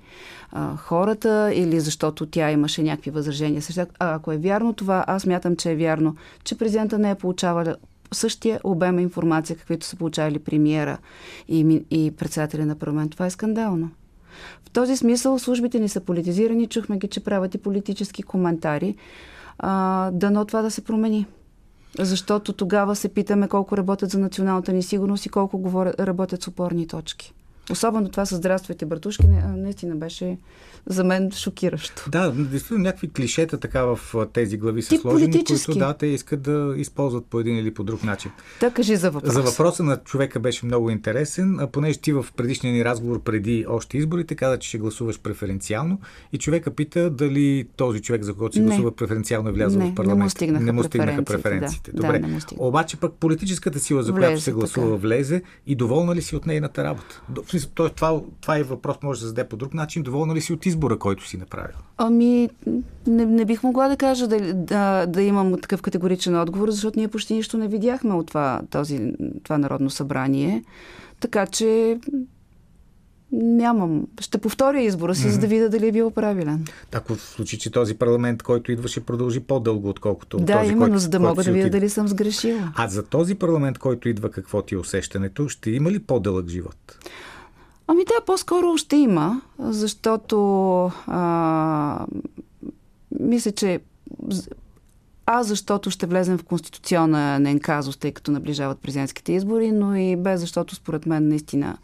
а, 0.53 0.77
хората 0.77 1.51
или 1.55 1.81
защото 1.81 2.27
тя 2.27 2.51
имаше 2.51 2.83
някакви 2.83 3.11
възражения. 3.11 3.63
А 3.79 4.15
ако 4.15 4.33
е 4.33 4.37
вярно 4.39 4.73
това, 4.73 5.05
аз 5.07 5.27
мятам, 5.27 5.57
че 5.57 5.71
е 5.71 5.77
вярно, 5.77 6.17
че 6.45 6.59
президента 6.59 6.99
не 6.99 7.11
е 7.11 7.15
получавал 7.15 7.75
същия 8.13 8.61
обем 8.65 8.99
информация, 8.99 9.57
каквито 9.57 9.87
са 9.87 9.97
получавали 9.97 10.39
премиера 10.39 10.99
и, 11.49 11.83
и 11.91 12.11
председателя 12.11 12.67
на 12.67 12.75
парламент. 12.75 13.13
Това 13.13 13.27
е 13.27 13.31
скандално. 13.31 13.91
В 14.67 14.71
този 14.71 14.97
смисъл 14.97 15.39
службите 15.39 15.81
ни 15.81 15.89
са 15.89 16.01
политизирани, 16.01 16.67
чухме 16.67 16.99
ги, 16.99 17.09
че 17.09 17.25
правят 17.25 17.55
и 17.55 17.59
политически 17.59 18.23
коментари. 18.23 18.95
А, 19.59 20.11
дано 20.11 20.45
това 20.45 20.63
да 20.63 20.71
се 20.71 20.85
промени. 20.85 21.27
Защото 21.99 22.53
тогава 22.53 22.97
се 22.97 23.09
питаме 23.09 23.49
колко 23.49 23.77
работят 23.77 24.11
за 24.11 24.19
националната 24.19 24.73
ни 24.73 24.83
сигурност 24.83 25.27
и 25.27 25.29
колко 25.29 25.59
говорят, 25.59 26.01
работят 26.01 26.43
с 26.43 26.49
опорни 26.49 26.87
точки. 26.87 27.35
Особено 27.71 28.09
това 28.09 28.27
с 28.27 28.39
Здравствуйте, 28.39 28.87
братушки, 28.87 29.27
наистина 29.57 29.97
беше 29.97 30.39
за 30.87 31.05
мен 31.05 31.31
шокиращо. 31.33 32.11
Да, 32.11 32.31
действително 32.31 32.83
някакви 32.83 33.09
клишета 33.09 33.61
така 33.61 33.83
в 33.83 34.01
тези 34.33 34.57
глави 34.57 34.83
са 34.83 34.97
сложени, 34.97 35.45
които 35.45 35.79
да, 35.79 35.95
те 35.95 36.07
искат 36.07 36.43
да 36.43 36.75
използват 36.77 37.27
по 37.27 37.41
един 37.41 37.59
или 37.59 37.75
по 37.75 37.85
друг 37.85 38.05
начин. 38.05 38.31
Да, 38.61 38.71
кажи 38.71 38.97
за 38.97 39.11
въпроса. 39.11 39.33
За 39.33 39.43
въпроса 39.43 39.83
на 39.83 39.97
човека 39.97 40.41
беше 40.41 40.67
много 40.67 40.91
интересен, 40.91 41.61
а 41.61 41.67
понеже 41.67 41.99
ти 41.99 42.13
в 42.13 42.27
предишния 42.37 42.75
ни 42.75 42.85
разговор 42.85 43.23
преди 43.23 43.65
още 43.69 43.99
изборите 43.99 44.35
каза, 44.35 44.59
че 44.59 44.69
ще 44.69 44.79
гласуваш 44.79 45.21
преференциално 45.21 46.01
и 46.33 46.39
човека 46.39 46.71
пита 46.71 47.11
дали 47.11 47.69
този 47.77 48.01
човек, 48.01 48.23
за 48.23 48.35
който 48.35 48.55
си 48.55 48.61
гласува 48.61 48.97
преференциално 48.97 49.49
е 49.49 49.53
влязъл 49.53 49.83
не, 49.83 49.91
в 49.91 49.95
парламент. 49.95 50.19
Не 50.19 50.25
му 50.25 50.31
стигнаха, 50.31 50.65
не 50.65 50.73
му 50.73 50.85
стигнаха 50.85 51.25
преференциите. 51.25 51.93
Да, 51.93 51.97
Добре. 52.03 52.19
Да, 52.19 52.27
не 52.27 52.41
Обаче 52.59 52.97
пък 52.97 53.13
политическата 53.13 53.79
сила, 53.79 54.03
за 54.03 54.13
влезе, 54.13 54.27
която 54.27 54.43
се 54.43 54.53
гласува, 54.53 54.87
така. 54.87 55.01
влезе 55.01 55.43
и 55.67 55.75
доволна 55.75 56.15
ли 56.15 56.23
си 56.23 56.37
от 56.37 56.47
нейната 56.47 56.85
работа? 56.85 57.23
Това, 57.67 58.21
това 58.41 58.59
е 58.59 58.63
въпрос, 58.63 58.97
може 59.03 59.21
да 59.21 59.27
зададе 59.27 59.49
по 59.49 59.57
друг 59.57 59.75
начин. 59.75 60.03
Доволна 60.03 60.35
ли 60.35 60.41
си 60.41 60.53
от 60.53 60.67
избора, 60.67 60.99
който 60.99 61.29
си 61.29 61.37
направил? 61.37 61.77
Ами, 61.97 62.49
не, 63.07 63.27
не 63.27 63.45
бих 63.45 63.63
могла 63.63 63.89
да 63.89 63.97
кажа 63.97 64.29
да, 64.29 64.55
да, 64.55 65.07
да 65.07 65.23
имам 65.23 65.61
такъв 65.61 65.83
категоричен 65.83 66.41
отговор, 66.41 66.71
защото 66.71 66.99
ние 66.99 67.09
почти 67.09 67.35
нищо 67.35 67.59
не 67.59 67.69
видяхме 67.69 68.15
от 68.15 68.27
това, 68.27 68.61
този, 68.71 69.13
това 69.43 69.59
народно 69.59 69.91
събрание. 69.91 70.65
Така 71.21 71.47
че 71.47 71.99
Нямам. 73.33 74.07
Ще 74.21 74.39
повторя 74.39 74.81
избора 74.81 75.15
си, 75.15 75.27
mm-hmm. 75.27 75.29
за 75.29 75.39
да 75.39 75.47
видя 75.47 75.69
дали 75.69 75.89
е 75.89 75.93
бил 75.93 76.11
правилен. 76.11 76.65
Ако 76.93 77.15
в 77.15 77.23
случай, 77.23 77.59
че 77.59 77.71
този 77.71 77.95
парламент, 77.95 78.43
който 78.43 78.73
идва, 78.73 78.89
ще 78.89 79.01
продължи 79.01 79.41
по-дълго, 79.41 79.89
отколкото 79.89 80.39
да, 80.39 80.59
този, 80.59 80.73
именно, 80.73 80.87
който, 80.87 80.99
за 80.99 81.09
да 81.09 81.21
мога 81.21 81.45
да 81.45 81.53
видя 81.53 81.71
дали 81.71 81.91
съм 81.91 82.09
сгрешила. 82.09 82.73
А 82.77 82.89
за 82.89 83.03
този 83.03 83.35
парламент, 83.35 83.79
който 83.79 84.09
идва, 84.09 84.31
какво 84.31 84.63
ти 84.63 84.75
е 84.75 84.79
усещането? 84.79 85.49
Ще 85.49 85.71
има 85.71 85.91
ли 85.91 85.99
по-дълъг 85.99 86.49
живот? 86.49 86.99
Ами 87.91 88.05
да, 88.05 88.25
по-скоро 88.27 88.77
ще 88.77 88.97
има, 88.97 89.41
защото 89.59 90.37
а, 91.07 92.07
мисля, 93.21 93.53
че 93.53 93.81
а 95.27 95.43
защото 95.43 95.91
ще 95.91 96.07
влезем 96.07 96.39
в 96.39 96.45
конституционен 96.45 97.61
казус, 97.61 97.97
тъй 97.97 98.13
като 98.13 98.31
наближават 98.31 98.79
президентските 98.79 99.33
избори, 99.33 99.73
но 99.73 99.97
и 99.97 100.17
без 100.17 100.41
защото 100.41 100.75
според 100.75 101.07
мен 101.07 101.29
наистина 101.29 101.79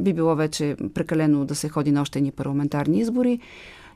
би 0.00 0.12
било 0.12 0.34
вече 0.34 0.76
прекалено 0.94 1.44
да 1.44 1.54
се 1.54 1.68
ходи 1.68 1.92
на 1.92 2.00
още 2.02 2.20
ни 2.20 2.30
парламентарни 2.30 3.00
избори 3.00 3.40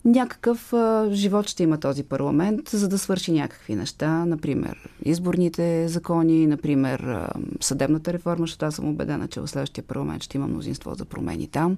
някакъв 0.06 0.72
а, 0.72 1.08
живот 1.12 1.48
ще 1.48 1.62
има 1.62 1.80
този 1.80 2.02
парламент, 2.02 2.68
за 2.68 2.88
да 2.88 2.98
свърши 2.98 3.32
някакви 3.32 3.74
неща, 3.74 4.24
например 4.24 4.88
изборните 5.04 5.88
закони, 5.88 6.46
например 6.46 7.00
а, 7.00 7.28
съдебната 7.60 8.12
реформа, 8.12 8.42
защото 8.42 8.66
аз 8.66 8.74
съм 8.74 8.88
убедена, 8.88 9.28
че 9.28 9.40
в 9.40 9.48
следващия 9.48 9.84
парламент 9.84 10.22
ще 10.22 10.36
има 10.36 10.46
мнозинство 10.46 10.94
за 10.94 11.04
промени 11.04 11.46
там 11.48 11.76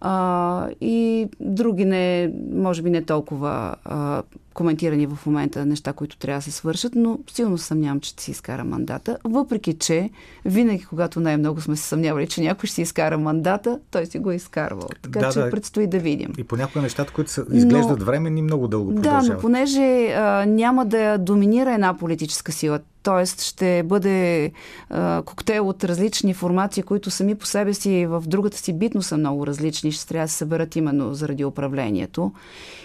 а, 0.00 0.68
и 0.80 1.28
други 1.40 1.84
не, 1.84 2.32
може 2.52 2.82
би 2.82 2.90
не 2.90 3.02
толкова 3.02 3.74
а, 3.84 4.22
коментирани 4.54 5.06
в 5.06 5.26
момента 5.26 5.66
неща, 5.66 5.92
които 5.92 6.16
трябва 6.16 6.38
да 6.38 6.42
се 6.42 6.50
свършат, 6.50 6.92
но 6.94 7.18
силно 7.32 7.58
съмнявам, 7.58 8.00
че 8.00 8.10
ще 8.10 8.22
си 8.22 8.30
изкара 8.30 8.64
мандата. 8.64 9.18
Въпреки, 9.24 9.74
че 9.74 10.10
винаги, 10.44 10.84
когато 10.84 11.20
най-много 11.20 11.60
сме 11.60 11.76
се 11.76 11.82
съмнявали, 11.82 12.26
че 12.26 12.40
някой 12.40 12.66
ще 12.66 12.74
си 12.74 12.82
изкара 12.82 13.18
мандата, 13.18 13.78
той 13.90 14.06
си 14.06 14.18
го 14.18 14.30
е 14.30 14.34
изкарвал. 14.34 14.88
Така 15.02 15.20
да, 15.20 15.32
че 15.32 15.38
да. 15.38 15.50
предстои 15.50 15.86
да 15.86 15.98
видим. 15.98 16.32
И 16.38 16.44
понякога 16.44 16.82
нещата, 16.82 17.12
които 17.12 17.30
са, 17.30 17.44
изглеждат 17.52 17.98
но, 17.98 18.04
временни, 18.04 18.42
много 18.42 18.68
дълго 18.68 18.94
продължават. 18.94 19.26
Да, 19.26 19.34
но 19.34 19.40
понеже 19.40 20.06
а, 20.06 20.46
няма 20.46 20.86
да 20.86 21.18
доминира 21.18 21.74
една 21.74 21.98
политическа 21.98 22.52
сила, 22.52 22.80
т.е. 23.08 23.26
ще 23.26 23.82
бъде 23.82 24.52
а, 24.90 25.22
коктейл 25.22 25.68
от 25.68 25.84
различни 25.84 26.34
формации, 26.34 26.82
които 26.82 27.10
сами 27.10 27.34
по 27.34 27.46
себе 27.46 27.74
си 27.74 28.06
в 28.06 28.24
другата 28.26 28.58
си 28.58 28.72
битно 28.72 29.02
са 29.02 29.16
много 29.16 29.46
различни, 29.46 29.92
ще 29.92 30.06
трябва 30.06 30.24
да 30.24 30.30
се 30.30 30.36
съберат 30.36 30.76
именно 30.76 31.14
заради 31.14 31.44
управлението. 31.44 32.32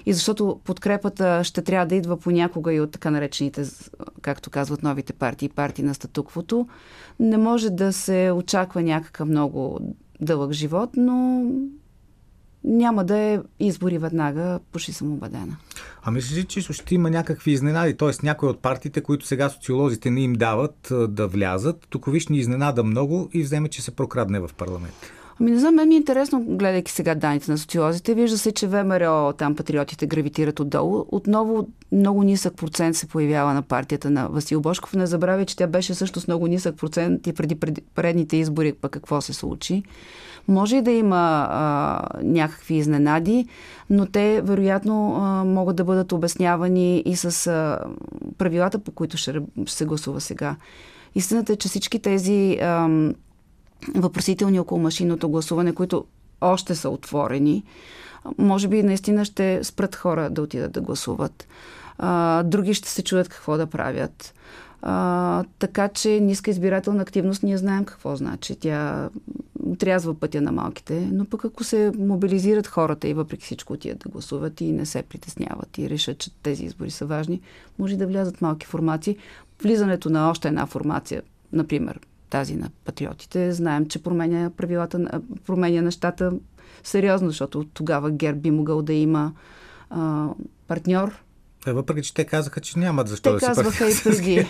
И 0.05 0.13
защото 0.13 0.59
подкрепата 0.63 1.43
ще 1.43 1.61
трябва 1.61 1.85
да 1.85 1.95
идва 1.95 2.17
понякога 2.17 2.73
и 2.73 2.81
от 2.81 2.91
така 2.91 3.11
наречените, 3.11 3.63
както 4.21 4.49
казват 4.49 4.83
новите 4.83 5.13
партии, 5.13 5.49
партии 5.49 5.85
на 5.85 5.93
статуквото, 5.93 6.67
не 7.19 7.37
може 7.37 7.69
да 7.69 7.93
се 7.93 8.31
очаква 8.31 8.81
някакъв 8.81 9.27
много 9.27 9.79
дълъг 10.21 10.51
живот, 10.51 10.89
но 10.97 11.45
няма 12.63 13.03
да 13.03 13.17
е 13.17 13.39
избори 13.59 13.97
веднага, 13.97 14.59
почти 14.71 14.93
съм 14.93 15.13
убедена. 15.13 15.57
А 16.03 16.11
мислиш 16.11 16.37
ли, 16.37 16.43
че 16.43 16.61
ще 16.61 16.95
има 16.95 17.09
някакви 17.09 17.51
изненади? 17.51 17.97
Т.е. 17.97 18.11
някои 18.23 18.49
от 18.49 18.59
партиите, 18.59 19.01
които 19.01 19.25
сега 19.25 19.49
социолозите 19.49 20.11
не 20.11 20.21
им 20.21 20.33
дават 20.33 20.93
да 21.09 21.27
влязат, 21.27 21.87
тук 21.89 22.11
виж 22.11 22.27
ни 22.27 22.37
изненада 22.37 22.83
много 22.83 23.29
и 23.33 23.43
вземе, 23.43 23.69
че 23.69 23.81
се 23.81 23.91
прокрадне 23.91 24.39
в 24.39 24.49
парламент. 24.57 25.11
Ами 25.39 25.51
не 25.51 25.59
знам, 25.59 25.75
мен 25.75 25.87
ми 25.87 25.95
е 25.95 25.97
интересно, 25.97 26.43
гледайки 26.47 26.91
сега 26.91 27.15
данните 27.15 27.51
на 27.51 27.57
социолозите, 27.57 28.13
вижда 28.13 28.37
се, 28.37 28.51
че 28.51 28.67
ВМРО, 28.67 29.33
там 29.33 29.55
патриотите 29.55 30.07
гравитират 30.07 30.59
отдолу. 30.59 31.05
Отново 31.11 31.67
много 31.91 32.23
нисък 32.23 32.55
процент 32.55 32.95
се 32.95 33.07
появява 33.07 33.53
на 33.53 33.61
партията 33.61 34.09
на 34.09 34.27
Васил 34.27 34.61
Бошков. 34.61 34.93
Не 34.93 35.07
забравяй, 35.07 35.45
че 35.45 35.55
тя 35.55 35.67
беше 35.67 35.93
също 35.93 36.19
с 36.19 36.27
много 36.27 36.47
нисък 36.47 36.77
процент 36.77 37.27
и 37.27 37.33
преди 37.33 37.55
предните 37.95 38.37
избори, 38.37 38.73
пък 38.73 38.91
какво 38.91 39.21
се 39.21 39.33
случи. 39.33 39.83
Може 40.47 40.75
и 40.75 40.81
да 40.81 40.91
има 40.91 41.47
а, 41.49 42.01
някакви 42.23 42.75
изненади, 42.75 43.47
но 43.89 44.05
те 44.05 44.41
вероятно 44.41 45.15
а, 45.15 45.43
могат 45.43 45.75
да 45.75 45.83
бъдат 45.83 46.11
обяснявани 46.11 46.99
и 47.05 47.15
с 47.15 47.47
а, 47.47 47.79
правилата, 48.37 48.79
по 48.79 48.91
които 48.91 49.17
ще, 49.17 49.41
ще 49.65 49.77
се 49.77 49.85
гласува 49.85 50.21
сега. 50.21 50.55
Истината 51.15 51.53
е, 51.53 51.55
че 51.55 51.67
всички 51.67 51.99
тези 51.99 52.57
а, 52.61 52.89
въпросителни 53.95 54.59
около 54.59 54.81
машинното 54.81 55.29
гласуване, 55.29 55.73
които 55.73 56.05
още 56.41 56.75
са 56.75 56.89
отворени, 56.89 57.63
може 58.37 58.67
би 58.67 58.83
наистина 58.83 59.25
ще 59.25 59.63
спрат 59.63 59.95
хора 59.95 60.29
да 60.29 60.41
отидат 60.41 60.71
да 60.71 60.81
гласуват. 60.81 61.47
А, 61.97 62.43
други 62.43 62.73
ще 62.73 62.89
се 62.89 63.03
чуят 63.03 63.29
какво 63.29 63.57
да 63.57 63.67
правят. 63.67 64.33
А, 64.85 65.43
така 65.59 65.87
че 65.87 66.09
ниска 66.09 66.51
избирателна 66.51 67.01
активност, 67.01 67.43
ние 67.43 67.57
знаем 67.57 67.85
какво 67.85 68.15
значи. 68.15 68.55
Тя 68.55 69.09
отрязва 69.65 70.13
пътя 70.13 70.41
на 70.41 70.51
малките, 70.51 71.09
но 71.11 71.25
пък 71.25 71.45
ако 71.45 71.63
се 71.63 71.91
мобилизират 71.99 72.67
хората 72.67 73.07
и 73.07 73.13
въпреки 73.13 73.45
всичко 73.45 73.73
отидат 73.73 73.99
да 73.99 74.09
гласуват 74.09 74.61
и 74.61 74.71
не 74.71 74.85
се 74.85 75.03
притесняват 75.03 75.77
и 75.77 75.89
решат, 75.89 76.17
че 76.17 76.31
тези 76.43 76.65
избори 76.65 76.91
са 76.91 77.05
важни, 77.05 77.41
може 77.79 77.97
да 77.97 78.07
влязат 78.07 78.41
малки 78.41 78.65
формации. 78.65 79.17
Влизането 79.61 80.09
на 80.09 80.29
още 80.29 80.47
една 80.47 80.65
формация, 80.65 81.21
например 81.53 81.99
тази 82.29 82.55
на 82.55 82.69
патриотите, 82.85 83.51
знаем, 83.51 83.85
че 83.85 84.03
променя 84.03 84.49
правилата, 84.49 85.21
променя 85.45 85.81
нещата 85.81 86.31
сериозно, 86.83 87.27
защото 87.27 87.63
тогава 87.63 88.11
ГЕРБ 88.11 88.39
би 88.39 88.51
могъл 88.51 88.81
да 88.81 88.93
има 88.93 89.33
а, 89.89 90.29
партньор 90.67 91.23
въпреки, 91.71 92.03
че 92.03 92.13
те 92.13 92.25
казаха, 92.25 92.61
че 92.61 92.79
нямат 92.79 93.07
защо 93.07 93.29
те 93.29 93.35
да 93.35 93.39
казваха 93.39 93.89
и 93.89 93.93
преди. 94.03 94.47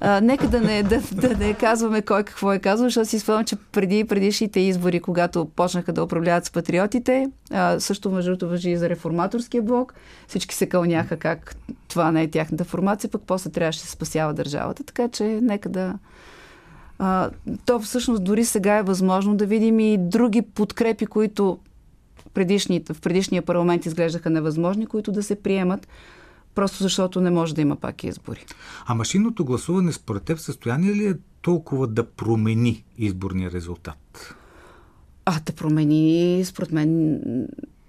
а, 0.00 0.20
нека 0.20 0.48
да 0.48 0.60
не, 0.60 0.82
да, 0.82 1.00
да 1.12 1.36
не 1.36 1.54
казваме 1.54 2.02
кой 2.02 2.24
какво 2.24 2.52
е 2.52 2.58
казал, 2.58 2.86
защото 2.86 3.08
си 3.08 3.18
спомням, 3.18 3.44
че 3.44 3.56
преди 3.72 4.04
предишните 4.04 4.60
избори, 4.60 5.00
когато 5.00 5.44
почнаха 5.44 5.92
да 5.92 6.04
управляват 6.04 6.44
с 6.44 6.50
патриотите, 6.50 7.30
а, 7.50 7.80
също 7.80 8.10
между 8.10 8.30
другото 8.30 8.48
въжи 8.48 8.70
и 8.70 8.76
за 8.76 8.88
реформаторския 8.88 9.62
блок, 9.62 9.94
всички 10.28 10.54
се 10.54 10.68
кълняха 10.68 11.16
как 11.16 11.56
това 11.88 12.12
не 12.12 12.22
е 12.22 12.30
тяхната 12.30 12.64
формация, 12.64 13.10
пък 13.10 13.22
после 13.26 13.50
трябваше 13.50 13.80
да 13.80 13.84
се 13.86 13.92
спасява 13.92 14.34
държавата. 14.34 14.84
Така 14.84 15.08
че 15.08 15.24
нека 15.24 15.68
да, 15.68 15.94
а, 16.98 17.30
то 17.66 17.80
всъщност 17.80 18.24
дори 18.24 18.44
сега 18.44 18.76
е 18.76 18.82
възможно 18.82 19.36
да 19.36 19.46
видим 19.46 19.80
и 19.80 19.98
други 19.98 20.42
подкрепи, 20.42 21.06
които 21.06 21.58
предишни, 22.34 22.84
в 22.92 23.00
предишния 23.00 23.42
парламент 23.42 23.86
изглеждаха 23.86 24.30
невъзможни, 24.30 24.86
които 24.86 25.12
да 25.12 25.22
се 25.22 25.42
приемат, 25.42 25.88
просто 26.54 26.82
защото 26.82 27.20
не 27.20 27.30
може 27.30 27.54
да 27.54 27.60
има 27.60 27.76
пак 27.76 28.04
избори. 28.04 28.46
А 28.86 28.94
машинното 28.94 29.44
гласуване 29.44 29.92
според 29.92 30.22
теб 30.22 30.38
състояние 30.38 30.94
ли 30.94 31.06
е 31.06 31.14
толкова 31.42 31.86
да 31.86 32.04
промени 32.04 32.84
изборния 32.98 33.50
резултат? 33.50 34.34
А, 35.24 35.40
да 35.46 35.52
промени, 35.52 36.42
според 36.44 36.72
мен, 36.72 37.20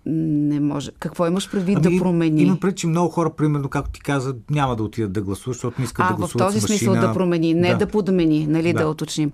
не 0.05 0.59
може. 0.59 0.91
Какво 0.99 1.27
имаш 1.27 1.51
предвид 1.51 1.77
ами, 1.85 1.95
да 1.95 2.03
промени? 2.03 2.41
Има 2.41 2.59
пред, 2.59 2.77
че 2.77 2.87
много 2.87 3.09
хора, 3.09 3.29
примерно, 3.35 3.69
както 3.69 3.91
ти 3.91 4.01
каза, 4.01 4.35
няма 4.49 4.75
да 4.75 4.83
отидат 4.83 5.11
да 5.11 5.21
гласуват, 5.21 5.55
защото 5.55 5.81
не 5.81 5.85
искат 5.85 6.05
а, 6.05 6.09
да 6.09 6.15
гласуват 6.15 6.51
в 6.51 6.53
този 6.53 6.61
смисъл 6.61 6.93
да 6.93 7.13
промени, 7.13 7.53
не 7.53 7.69
да, 7.69 7.77
да 7.77 7.87
подмени, 7.87 8.47
нали, 8.47 8.73
да. 8.73 8.79
да 8.79 8.89
уточним. 8.89 9.31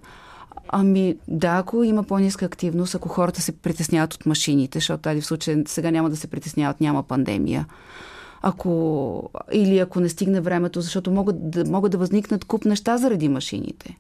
Ами 0.69 1.15
да, 1.27 1.57
ако 1.57 1.83
има 1.83 2.03
по-ниска 2.03 2.45
активност, 2.45 2.95
ако 2.95 3.09
хората 3.09 3.41
се 3.41 3.51
притесняват 3.51 4.13
от 4.13 4.25
машините, 4.25 4.77
защото 4.79 5.01
тази 5.01 5.21
в 5.21 5.25
случай 5.25 5.63
сега 5.67 5.91
няма 5.91 6.09
да 6.09 6.17
се 6.17 6.27
притесняват, 6.27 6.81
няма 6.81 7.03
пандемия. 7.03 7.65
Ако, 8.41 9.29
или 9.51 9.79
ако 9.79 9.99
не 9.99 10.09
стигне 10.09 10.41
времето, 10.41 10.81
защото 10.81 11.11
могат 11.11 11.49
да, 11.49 11.65
могат 11.65 11.91
да 11.91 11.97
възникнат 11.97 12.45
куп 12.45 12.65
неща 12.65 12.97
заради 12.97 13.29
машините 13.29 13.97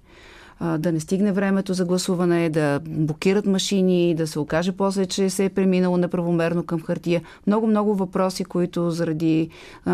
да 0.61 0.91
не 0.91 0.99
стигне 0.99 1.31
времето 1.31 1.73
за 1.73 1.85
гласуване, 1.85 2.49
да 2.49 2.79
блокират 2.89 3.45
машини, 3.45 4.15
да 4.15 4.27
се 4.27 4.39
окаже 4.39 4.71
после, 4.71 5.05
че 5.05 5.29
се 5.29 5.45
е 5.45 5.49
преминало 5.49 5.97
неправомерно 5.97 6.63
към 6.63 6.81
хартия. 6.81 7.21
Много-много 7.47 7.95
въпроси, 7.95 8.45
които 8.45 8.91
заради 8.91 9.49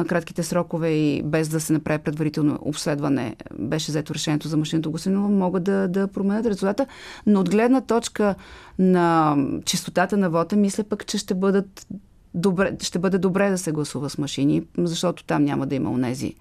кратките 0.07 0.43
срокове 0.43 0.89
и 0.89 1.23
без 1.23 1.49
да 1.49 1.59
се 1.59 1.73
направи 1.73 2.03
предварително 2.03 2.59
обследване 2.61 3.35
беше 3.59 3.91
взето 3.91 4.13
решението 4.13 4.47
за 4.47 4.57
машинното 4.57 4.91
гласуване, 4.91 5.27
могат 5.27 5.63
да, 5.63 5.87
да 5.87 6.07
променят 6.07 6.45
резултата. 6.45 6.85
Но 7.25 7.39
от 7.39 7.49
гледна 7.49 7.81
точка 7.81 8.35
на 8.79 9.37
чистотата 9.65 10.17
на 10.17 10.29
вода, 10.29 10.55
мисля 10.55 10.83
пък, 10.83 11.05
че 11.05 11.17
ще 11.17 11.33
бъдат 11.33 11.87
добре, 12.35 12.77
ще 12.81 12.99
бъде 12.99 13.17
добре 13.17 13.49
да 13.49 13.57
се 13.57 13.71
гласува 13.71 14.09
с 14.09 14.17
машини, 14.17 14.63
защото 14.77 15.23
там 15.23 15.43
няма 15.43 15.67
да 15.67 15.75
има 15.75 15.91
унези 15.91 16.35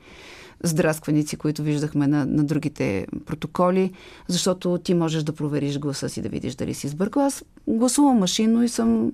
здраскваници, 0.64 1.36
които 1.36 1.62
виждахме 1.62 2.06
на, 2.06 2.26
на 2.26 2.44
другите 2.44 3.06
протоколи, 3.26 3.92
защото 4.28 4.78
ти 4.78 4.94
можеш 4.94 5.22
да 5.22 5.32
провериш 5.32 5.78
гласа 5.78 6.08
си, 6.08 6.22
да 6.22 6.28
видиш 6.28 6.54
дали 6.54 6.74
си 6.74 6.88
сбъркал. 6.88 7.22
Аз 7.22 7.44
гласувам 7.68 8.18
машинно 8.18 8.62
и 8.62 8.68
съм 8.68 9.12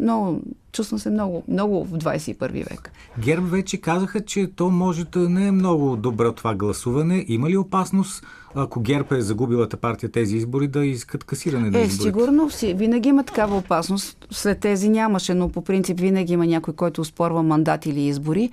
много, 0.00 0.40
чувствам 0.72 0.98
се 0.98 1.10
много, 1.10 1.42
много 1.48 1.84
в 1.84 1.90
21 1.90 2.52
век. 2.52 2.92
Герб 3.18 3.44
вече 3.44 3.76
казаха, 3.76 4.20
че 4.20 4.50
то 4.56 4.70
може 4.70 5.04
да 5.04 5.28
не 5.28 5.46
е 5.46 5.52
много 5.52 5.96
добро 5.96 6.32
това 6.32 6.54
гласуване. 6.54 7.24
Има 7.28 7.50
ли 7.50 7.56
опасност, 7.56 8.26
ако 8.54 8.80
Герб 8.80 9.12
е 9.12 9.20
загубилата 9.20 9.76
партия 9.76 10.10
тези 10.10 10.36
избори, 10.36 10.68
да 10.68 10.86
искат 10.86 11.24
касиране 11.24 11.70
на 11.70 11.78
е, 11.78 11.82
изборите? 11.82 12.02
Сигурно 12.02 12.50
си. 12.50 12.74
Винаги 12.74 13.08
има 13.08 13.24
такава 13.24 13.56
опасност. 13.56 14.26
След 14.30 14.60
тези 14.60 14.88
нямаше, 14.88 15.34
но 15.34 15.48
по 15.48 15.62
принцип 15.62 16.00
винаги 16.00 16.32
има 16.32 16.46
някой, 16.46 16.74
който 16.74 17.00
успорва 17.00 17.42
мандат 17.42 17.86
или 17.86 18.00
избори. 18.00 18.50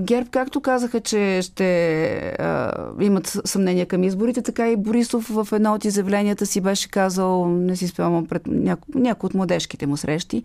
ГЕРБ, 0.00 0.28
както 0.30 0.60
казаха, 0.60 1.00
че 1.00 1.40
ще 1.42 2.06
а, 2.38 2.72
имат 3.00 3.40
съмнение 3.44 3.86
към 3.86 4.04
изборите, 4.04 4.42
така 4.42 4.70
и 4.70 4.76
Борисов 4.76 5.28
в 5.30 5.48
едно 5.52 5.74
от 5.74 5.84
изявленията 5.84 6.46
си 6.46 6.60
беше 6.60 6.90
казал, 6.90 7.48
не 7.48 7.76
си 7.76 7.88
спомням 7.88 8.26
пред 8.26 8.46
няко, 8.46 8.88
някои 8.94 9.26
от 9.26 9.34
младежките 9.34 9.86
му 9.86 9.96
срещи, 9.96 10.42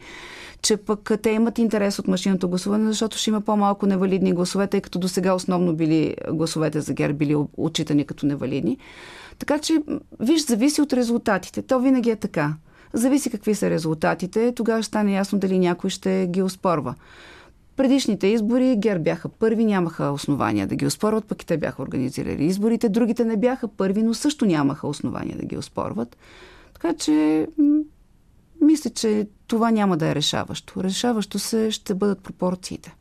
че 0.62 0.78
пък 0.78 1.12
те 1.22 1.30
имат 1.30 1.58
интерес 1.58 2.00
от 2.00 2.08
машинното 2.08 2.50
гласуване, 2.50 2.88
защото 2.88 3.18
ще 3.18 3.30
има 3.30 3.42
по-малко 3.42 3.86
невалидни 3.86 4.34
гласове, 4.34 4.68
тъй 4.68 4.82
като 4.82 5.00
до 5.00 5.08
сега 5.08 5.34
основно 5.34 5.76
били 5.76 6.16
гласовете 6.32 6.82
за 6.82 6.94
ГЕРБ 6.94 7.14
били 7.14 7.36
отчитани 7.58 8.06
като 8.06 8.26
невалидни. 8.26 8.78
Така 9.40 9.60
че, 9.60 9.74
виж, 10.20 10.46
зависи 10.46 10.82
от 10.82 10.94
резултатите. 10.94 11.62
То 11.62 11.80
винаги 11.80 12.10
е 12.10 12.16
така. 12.16 12.54
Зависи 12.94 13.30
какви 13.30 13.56
са 13.56 13.70
резултатите, 13.70 14.52
тогава 14.52 14.82
ще 14.82 14.88
стане 14.88 15.14
ясно 15.14 15.40
дали 15.40 15.60
някой 15.60 15.90
ще 15.90 16.28
ги 16.30 16.42
оспорва. 16.42 16.96
Предишните 17.76 18.28
избори 18.28 18.76
ГЕРБ 18.78 19.04
бяха 19.04 19.30
първи, 19.30 19.66
нямаха 19.66 20.12
основания 20.12 20.68
да 20.68 20.76
ги 20.76 20.86
оспорват, 20.86 21.26
пък 21.26 21.44
и 21.44 21.46
те 21.46 21.58
бяха 21.58 21.82
организирали 21.82 22.46
изборите. 22.46 22.90
Другите 22.90 23.26
не 23.26 23.38
бяха 23.38 23.68
първи, 23.68 24.04
но 24.04 24.14
също 24.14 24.46
нямаха 24.46 24.88
основания 24.88 25.38
да 25.38 25.46
ги 25.46 25.58
оспорват. 25.58 26.18
Така 26.74 26.94
че 26.94 27.48
мисля, 28.62 28.90
че 28.90 29.28
това 29.48 29.72
няма 29.72 29.98
да 29.98 30.08
е 30.08 30.16
решаващо. 30.16 30.84
Решаващо 30.84 31.40
се 31.40 31.72
ще 31.72 31.94
бъдат 31.94 32.20
пропорциите. 32.20 32.96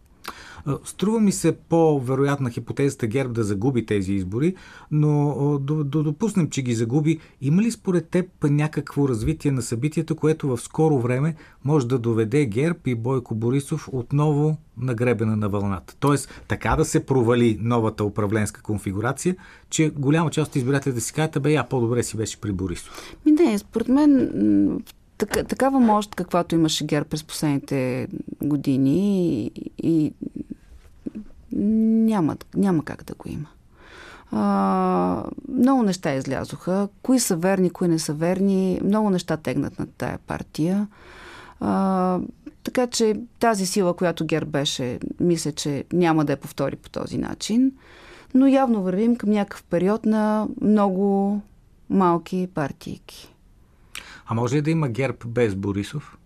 Струва 0.84 1.20
ми 1.20 1.32
се 1.32 1.52
по-вероятна 1.52 2.50
хипотезата 2.50 3.06
ГЕРБ 3.06 3.32
да 3.32 3.44
загуби 3.44 3.86
тези 3.86 4.12
избори, 4.12 4.54
но 4.90 5.58
да, 5.58 5.84
допуснем, 5.84 6.50
че 6.50 6.62
ги 6.62 6.74
загуби. 6.74 7.18
Има 7.40 7.62
ли 7.62 7.70
според 7.70 8.08
теб 8.08 8.26
някакво 8.42 9.08
развитие 9.08 9.52
на 9.52 9.62
събитията, 9.62 10.14
което 10.14 10.48
в 10.48 10.60
скоро 10.60 10.98
време 10.98 11.34
може 11.64 11.88
да 11.88 11.98
доведе 11.98 12.46
ГЕРБ 12.46 12.78
и 12.86 12.94
Бойко 12.94 13.34
Борисов 13.34 13.88
отново 13.92 14.56
на 14.78 14.94
гребена 14.94 15.36
на 15.36 15.48
вълната? 15.48 15.96
Тоест, 16.00 16.42
така 16.48 16.76
да 16.76 16.84
се 16.84 17.06
провали 17.06 17.58
новата 17.62 18.04
управленска 18.04 18.62
конфигурация, 18.62 19.36
че 19.70 19.90
голяма 19.90 20.30
част 20.30 20.50
от 20.50 20.56
избирателите 20.56 21.00
си 21.00 21.12
кажат, 21.12 21.42
бе, 21.42 21.52
я 21.52 21.68
по-добре 21.68 22.02
си 22.02 22.16
беше 22.16 22.40
при 22.40 22.52
Борисов. 22.52 23.16
Ми 23.26 23.32
не, 23.32 23.58
според 23.58 23.88
мен 23.88 24.82
така, 25.18 25.44
такава 25.44 25.80
мощ, 25.80 26.14
каквато 26.14 26.54
имаше 26.54 26.86
ГЕРБ 26.86 27.08
през 27.08 27.24
последните 27.24 28.08
години 28.42 29.44
и, 29.44 29.50
и 29.82 30.12
няма, 31.54 32.36
няма 32.56 32.84
как 32.84 33.04
да 33.04 33.14
го 33.14 33.28
има. 33.28 33.48
А, 34.32 35.24
много 35.48 35.82
неща 35.82 36.14
излязоха. 36.14 36.88
Кои 37.02 37.20
са 37.20 37.36
верни, 37.36 37.70
кои 37.70 37.88
не 37.88 37.98
са 37.98 38.14
верни. 38.14 38.80
Много 38.84 39.10
неща 39.10 39.36
тегнат 39.36 39.78
на 39.78 39.86
тая 39.86 40.18
партия. 40.18 40.88
А, 41.60 42.18
така 42.64 42.86
че 42.86 43.20
тази 43.38 43.66
сила, 43.66 43.96
която 43.96 44.26
ГЕРБ 44.26 44.50
беше, 44.50 44.98
мисля, 45.20 45.52
че 45.52 45.84
няма 45.92 46.24
да 46.24 46.32
я 46.32 46.36
повтори 46.36 46.76
по 46.76 46.90
този 46.90 47.18
начин. 47.18 47.72
Но 48.34 48.46
явно 48.46 48.82
вървим 48.82 49.16
към 49.16 49.30
някакъв 49.30 49.62
период 49.62 50.06
на 50.06 50.48
много 50.60 51.40
малки 51.90 52.48
партийки. 52.54 53.34
А 54.26 54.34
може 54.34 54.56
ли 54.56 54.62
да 54.62 54.70
има 54.70 54.88
ГЕРБ 54.88 55.18
без 55.26 55.54
Борисов? 55.54 56.18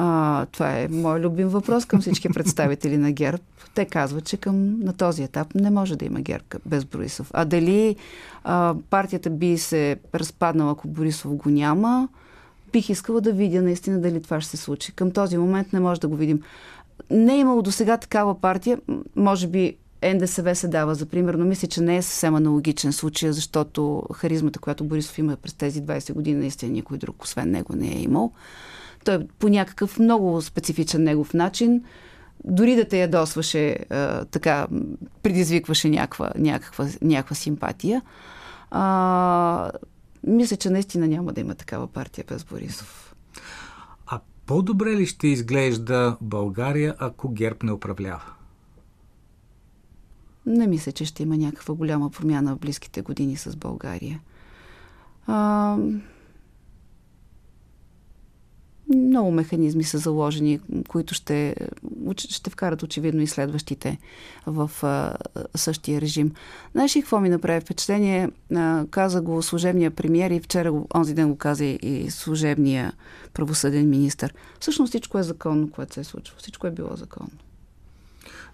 А, 0.00 0.46
това 0.46 0.78
е 0.78 0.88
мой 0.88 1.20
любим 1.20 1.48
въпрос 1.48 1.84
към 1.84 2.00
всички 2.00 2.28
представители 2.28 2.96
на 2.96 3.12
ГЕРБ. 3.12 3.42
Те 3.74 3.84
казват, 3.84 4.24
че 4.24 4.36
към, 4.36 4.80
на 4.80 4.92
този 4.92 5.22
етап 5.22 5.54
не 5.54 5.70
може 5.70 5.96
да 5.96 6.04
има 6.04 6.20
ГЕРБ 6.20 6.44
без 6.66 6.84
Борисов. 6.84 7.30
А 7.34 7.44
дали 7.44 7.96
а, 8.44 8.74
партията 8.90 9.30
би 9.30 9.58
се 9.58 9.96
разпаднала, 10.14 10.72
ако 10.72 10.88
Борисов 10.88 11.34
го 11.34 11.50
няма, 11.50 12.08
бих 12.72 12.88
искала 12.88 13.20
да 13.20 13.32
видя 13.32 13.62
наистина 13.62 14.00
дали 14.00 14.22
това 14.22 14.40
ще 14.40 14.50
се 14.50 14.56
случи. 14.56 14.92
Към 14.92 15.10
този 15.10 15.38
момент 15.38 15.72
не 15.72 15.80
може 15.80 16.00
да 16.00 16.08
го 16.08 16.16
видим. 16.16 16.42
Не 17.10 17.34
е 17.34 17.38
имало 17.38 17.62
до 17.62 17.72
сега 17.72 17.96
такава 17.96 18.40
партия, 18.40 18.78
може 19.16 19.46
би 19.46 19.76
НДСВ 20.02 20.54
се 20.54 20.68
дава 20.68 20.94
за 20.94 21.06
пример, 21.06 21.34
но 21.34 21.44
мисля, 21.44 21.68
че 21.68 21.80
не 21.80 21.96
е 21.96 22.02
съвсем 22.02 22.34
аналогичен 22.34 22.92
случай, 22.92 23.32
защото 23.32 24.02
харизмата, 24.14 24.58
която 24.58 24.84
Борисов 24.84 25.18
има 25.18 25.36
през 25.36 25.54
тези 25.54 25.82
20 25.82 26.12
години, 26.12 26.40
наистина 26.40 26.72
никой 26.72 26.98
друг, 26.98 27.22
освен 27.22 27.50
него, 27.50 27.76
не 27.76 27.88
е 27.88 28.02
имал. 28.02 28.32
Той 29.04 29.26
по 29.38 29.48
някакъв 29.48 29.98
много 29.98 30.42
специфичен 30.42 31.02
негов 31.02 31.34
начин, 31.34 31.82
дори 32.44 32.76
да 32.76 32.88
те 32.88 33.00
ядосваше, 33.00 33.76
а, 33.90 34.24
така, 34.24 34.66
предизвикваше 35.22 35.88
някаква, 35.88 36.32
някаква, 36.38 36.88
някаква 37.02 37.36
симпатия. 37.36 38.02
А, 38.70 39.70
мисля, 40.26 40.56
че 40.56 40.70
наистина 40.70 41.08
няма 41.08 41.32
да 41.32 41.40
има 41.40 41.54
такава 41.54 41.86
партия 41.86 42.24
без 42.28 42.44
Борисов. 42.44 43.14
А 44.06 44.20
по-добре 44.46 44.90
ли 44.90 45.06
ще 45.06 45.28
изглежда 45.28 46.16
България, 46.20 46.94
ако 46.98 47.28
ГЕРБ 47.28 47.58
не 47.62 47.72
управлява? 47.72 48.37
Не 50.48 50.66
мисля, 50.66 50.92
че 50.92 51.04
ще 51.04 51.22
има 51.22 51.36
някаква 51.36 51.74
голяма 51.74 52.10
промяна 52.10 52.56
в 52.56 52.58
близките 52.58 53.02
години 53.02 53.36
с 53.36 53.56
България. 53.56 54.20
А, 55.26 55.76
много 58.94 59.30
механизми 59.30 59.84
са 59.84 59.98
заложени, 59.98 60.60
които 60.88 61.14
ще, 61.14 61.56
ще 62.16 62.50
вкарат 62.50 62.82
очевидно 62.82 63.22
и 63.22 63.26
следващите 63.26 63.98
в 64.46 64.70
а, 64.82 65.16
същия 65.54 66.00
режим. 66.00 66.32
Знаеш 66.72 66.96
ли 66.96 67.00
какво 67.00 67.20
ми 67.20 67.28
направи 67.28 67.60
впечатление? 67.60 68.30
А, 68.54 68.86
каза 68.90 69.20
го 69.20 69.42
служебния 69.42 69.90
премьер 69.90 70.30
и 70.30 70.40
вчера, 70.40 70.72
онзи 70.94 71.14
ден 71.14 71.28
го 71.28 71.36
каза 71.36 71.64
и 71.64 72.10
служебния 72.10 72.92
правосъден 73.34 73.90
министр. 73.90 74.30
Всъщност 74.60 74.90
всичко 74.90 75.18
е 75.18 75.22
законно, 75.22 75.70
което 75.70 75.94
се 75.94 76.00
е 76.00 76.04
случило. 76.04 76.38
Всичко 76.38 76.66
е 76.66 76.70
било 76.70 76.96
законно. 76.96 77.30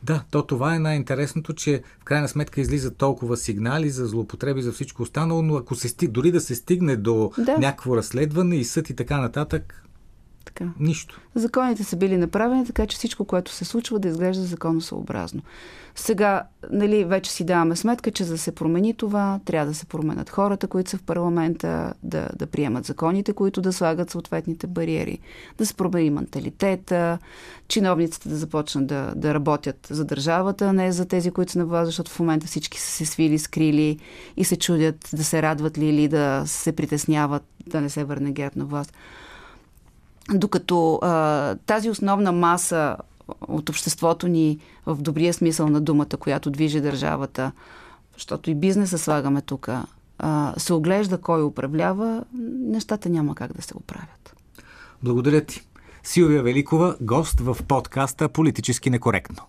Да, 0.02 0.24
то 0.30 0.42
това 0.42 0.74
е 0.74 0.78
най-интересното, 0.78 1.52
че 1.52 1.82
в 2.00 2.04
крайна 2.04 2.28
сметка 2.28 2.60
излизат 2.60 2.96
толкова 2.96 3.36
сигнали 3.36 3.90
за 3.90 4.06
злоупотреби, 4.06 4.62
за 4.62 4.72
всичко 4.72 5.02
останало, 5.02 5.42
но 5.42 5.56
ако 5.56 5.74
се 5.74 6.06
дори 6.06 6.32
да 6.32 6.40
се 6.40 6.54
стигне 6.54 6.96
до 6.96 7.32
да. 7.38 7.58
някакво 7.58 7.96
разследване 7.96 8.56
и 8.56 8.64
съд 8.64 8.90
и 8.90 8.96
така 8.96 9.20
нататък, 9.20 9.84
така. 10.44 10.64
Нищо. 10.80 11.20
Законите 11.34 11.84
са 11.84 11.96
били 11.96 12.16
направени 12.16 12.66
така, 12.66 12.86
че 12.86 12.96
всичко, 12.96 13.24
което 13.24 13.52
се 13.52 13.64
случва, 13.64 13.98
да 13.98 14.08
изглежда 14.08 14.44
законосъобразно. 14.44 15.42
Сега, 15.96 16.42
нали, 16.70 17.04
вече 17.04 17.30
си 17.30 17.44
даваме 17.44 17.76
сметка, 17.76 18.10
че 18.10 18.24
за 18.24 18.32
да 18.32 18.38
се 18.38 18.54
промени 18.54 18.94
това, 18.94 19.40
трябва 19.44 19.66
да 19.66 19.74
се 19.74 19.86
променят 19.86 20.30
хората, 20.30 20.66
които 20.66 20.90
са 20.90 20.98
в 20.98 21.02
парламента, 21.02 21.94
да, 22.02 22.28
да 22.36 22.46
приемат 22.46 22.84
законите, 22.84 23.32
които 23.32 23.60
да 23.60 23.72
слагат 23.72 24.10
съответните 24.10 24.66
бариери, 24.66 25.18
да 25.58 25.66
се 25.66 25.74
промени 25.74 26.10
менталитета, 26.10 27.18
чиновниците 27.68 28.28
да 28.28 28.36
започнат 28.36 28.86
да, 28.86 29.12
да 29.16 29.34
работят 29.34 29.86
за 29.90 30.04
държавата, 30.04 30.64
а 30.64 30.72
не 30.72 30.92
за 30.92 31.04
тези, 31.06 31.30
които 31.30 31.52
са 31.52 31.58
на 31.58 31.66
власт, 31.66 31.86
защото 31.86 32.10
в 32.10 32.20
момента 32.20 32.46
всички 32.46 32.80
са 32.80 32.90
се 32.90 33.06
свили, 33.06 33.38
скрили 33.38 33.98
и 34.36 34.44
се 34.44 34.56
чудят 34.56 35.10
да 35.12 35.24
се 35.24 35.42
радват 35.42 35.78
ли 35.78 35.86
или 35.86 36.08
да 36.08 36.42
се 36.46 36.72
притесняват 36.72 37.42
да 37.66 37.80
не 37.80 37.90
се 37.90 38.04
върне 38.04 38.32
герб 38.32 38.56
на 38.56 38.64
власт. 38.64 38.92
Докато 40.32 40.98
а, 41.02 41.54
тази 41.66 41.90
основна 41.90 42.32
маса 42.32 42.96
от 43.48 43.68
обществото 43.68 44.28
ни 44.28 44.58
в 44.86 44.96
добрия 45.02 45.34
смисъл 45.34 45.68
на 45.68 45.80
думата, 45.80 46.16
която 46.18 46.50
движи 46.50 46.80
държавата, 46.80 47.52
защото 48.14 48.50
и 48.50 48.54
бизнеса 48.54 48.98
слагаме 48.98 49.40
тук, 49.40 49.68
се 50.56 50.72
оглежда 50.72 51.18
кой 51.18 51.42
управлява, 51.42 52.24
нещата 52.60 53.08
няма 53.08 53.34
как 53.34 53.52
да 53.52 53.62
се 53.62 53.76
оправят. 53.76 54.36
Благодаря 55.02 55.40
ти. 55.40 55.62
Силвия 56.02 56.42
Великова, 56.42 56.96
гост 57.00 57.40
в 57.40 57.56
подкаста 57.68 58.28
Политически 58.28 58.90
некоректно. 58.90 59.42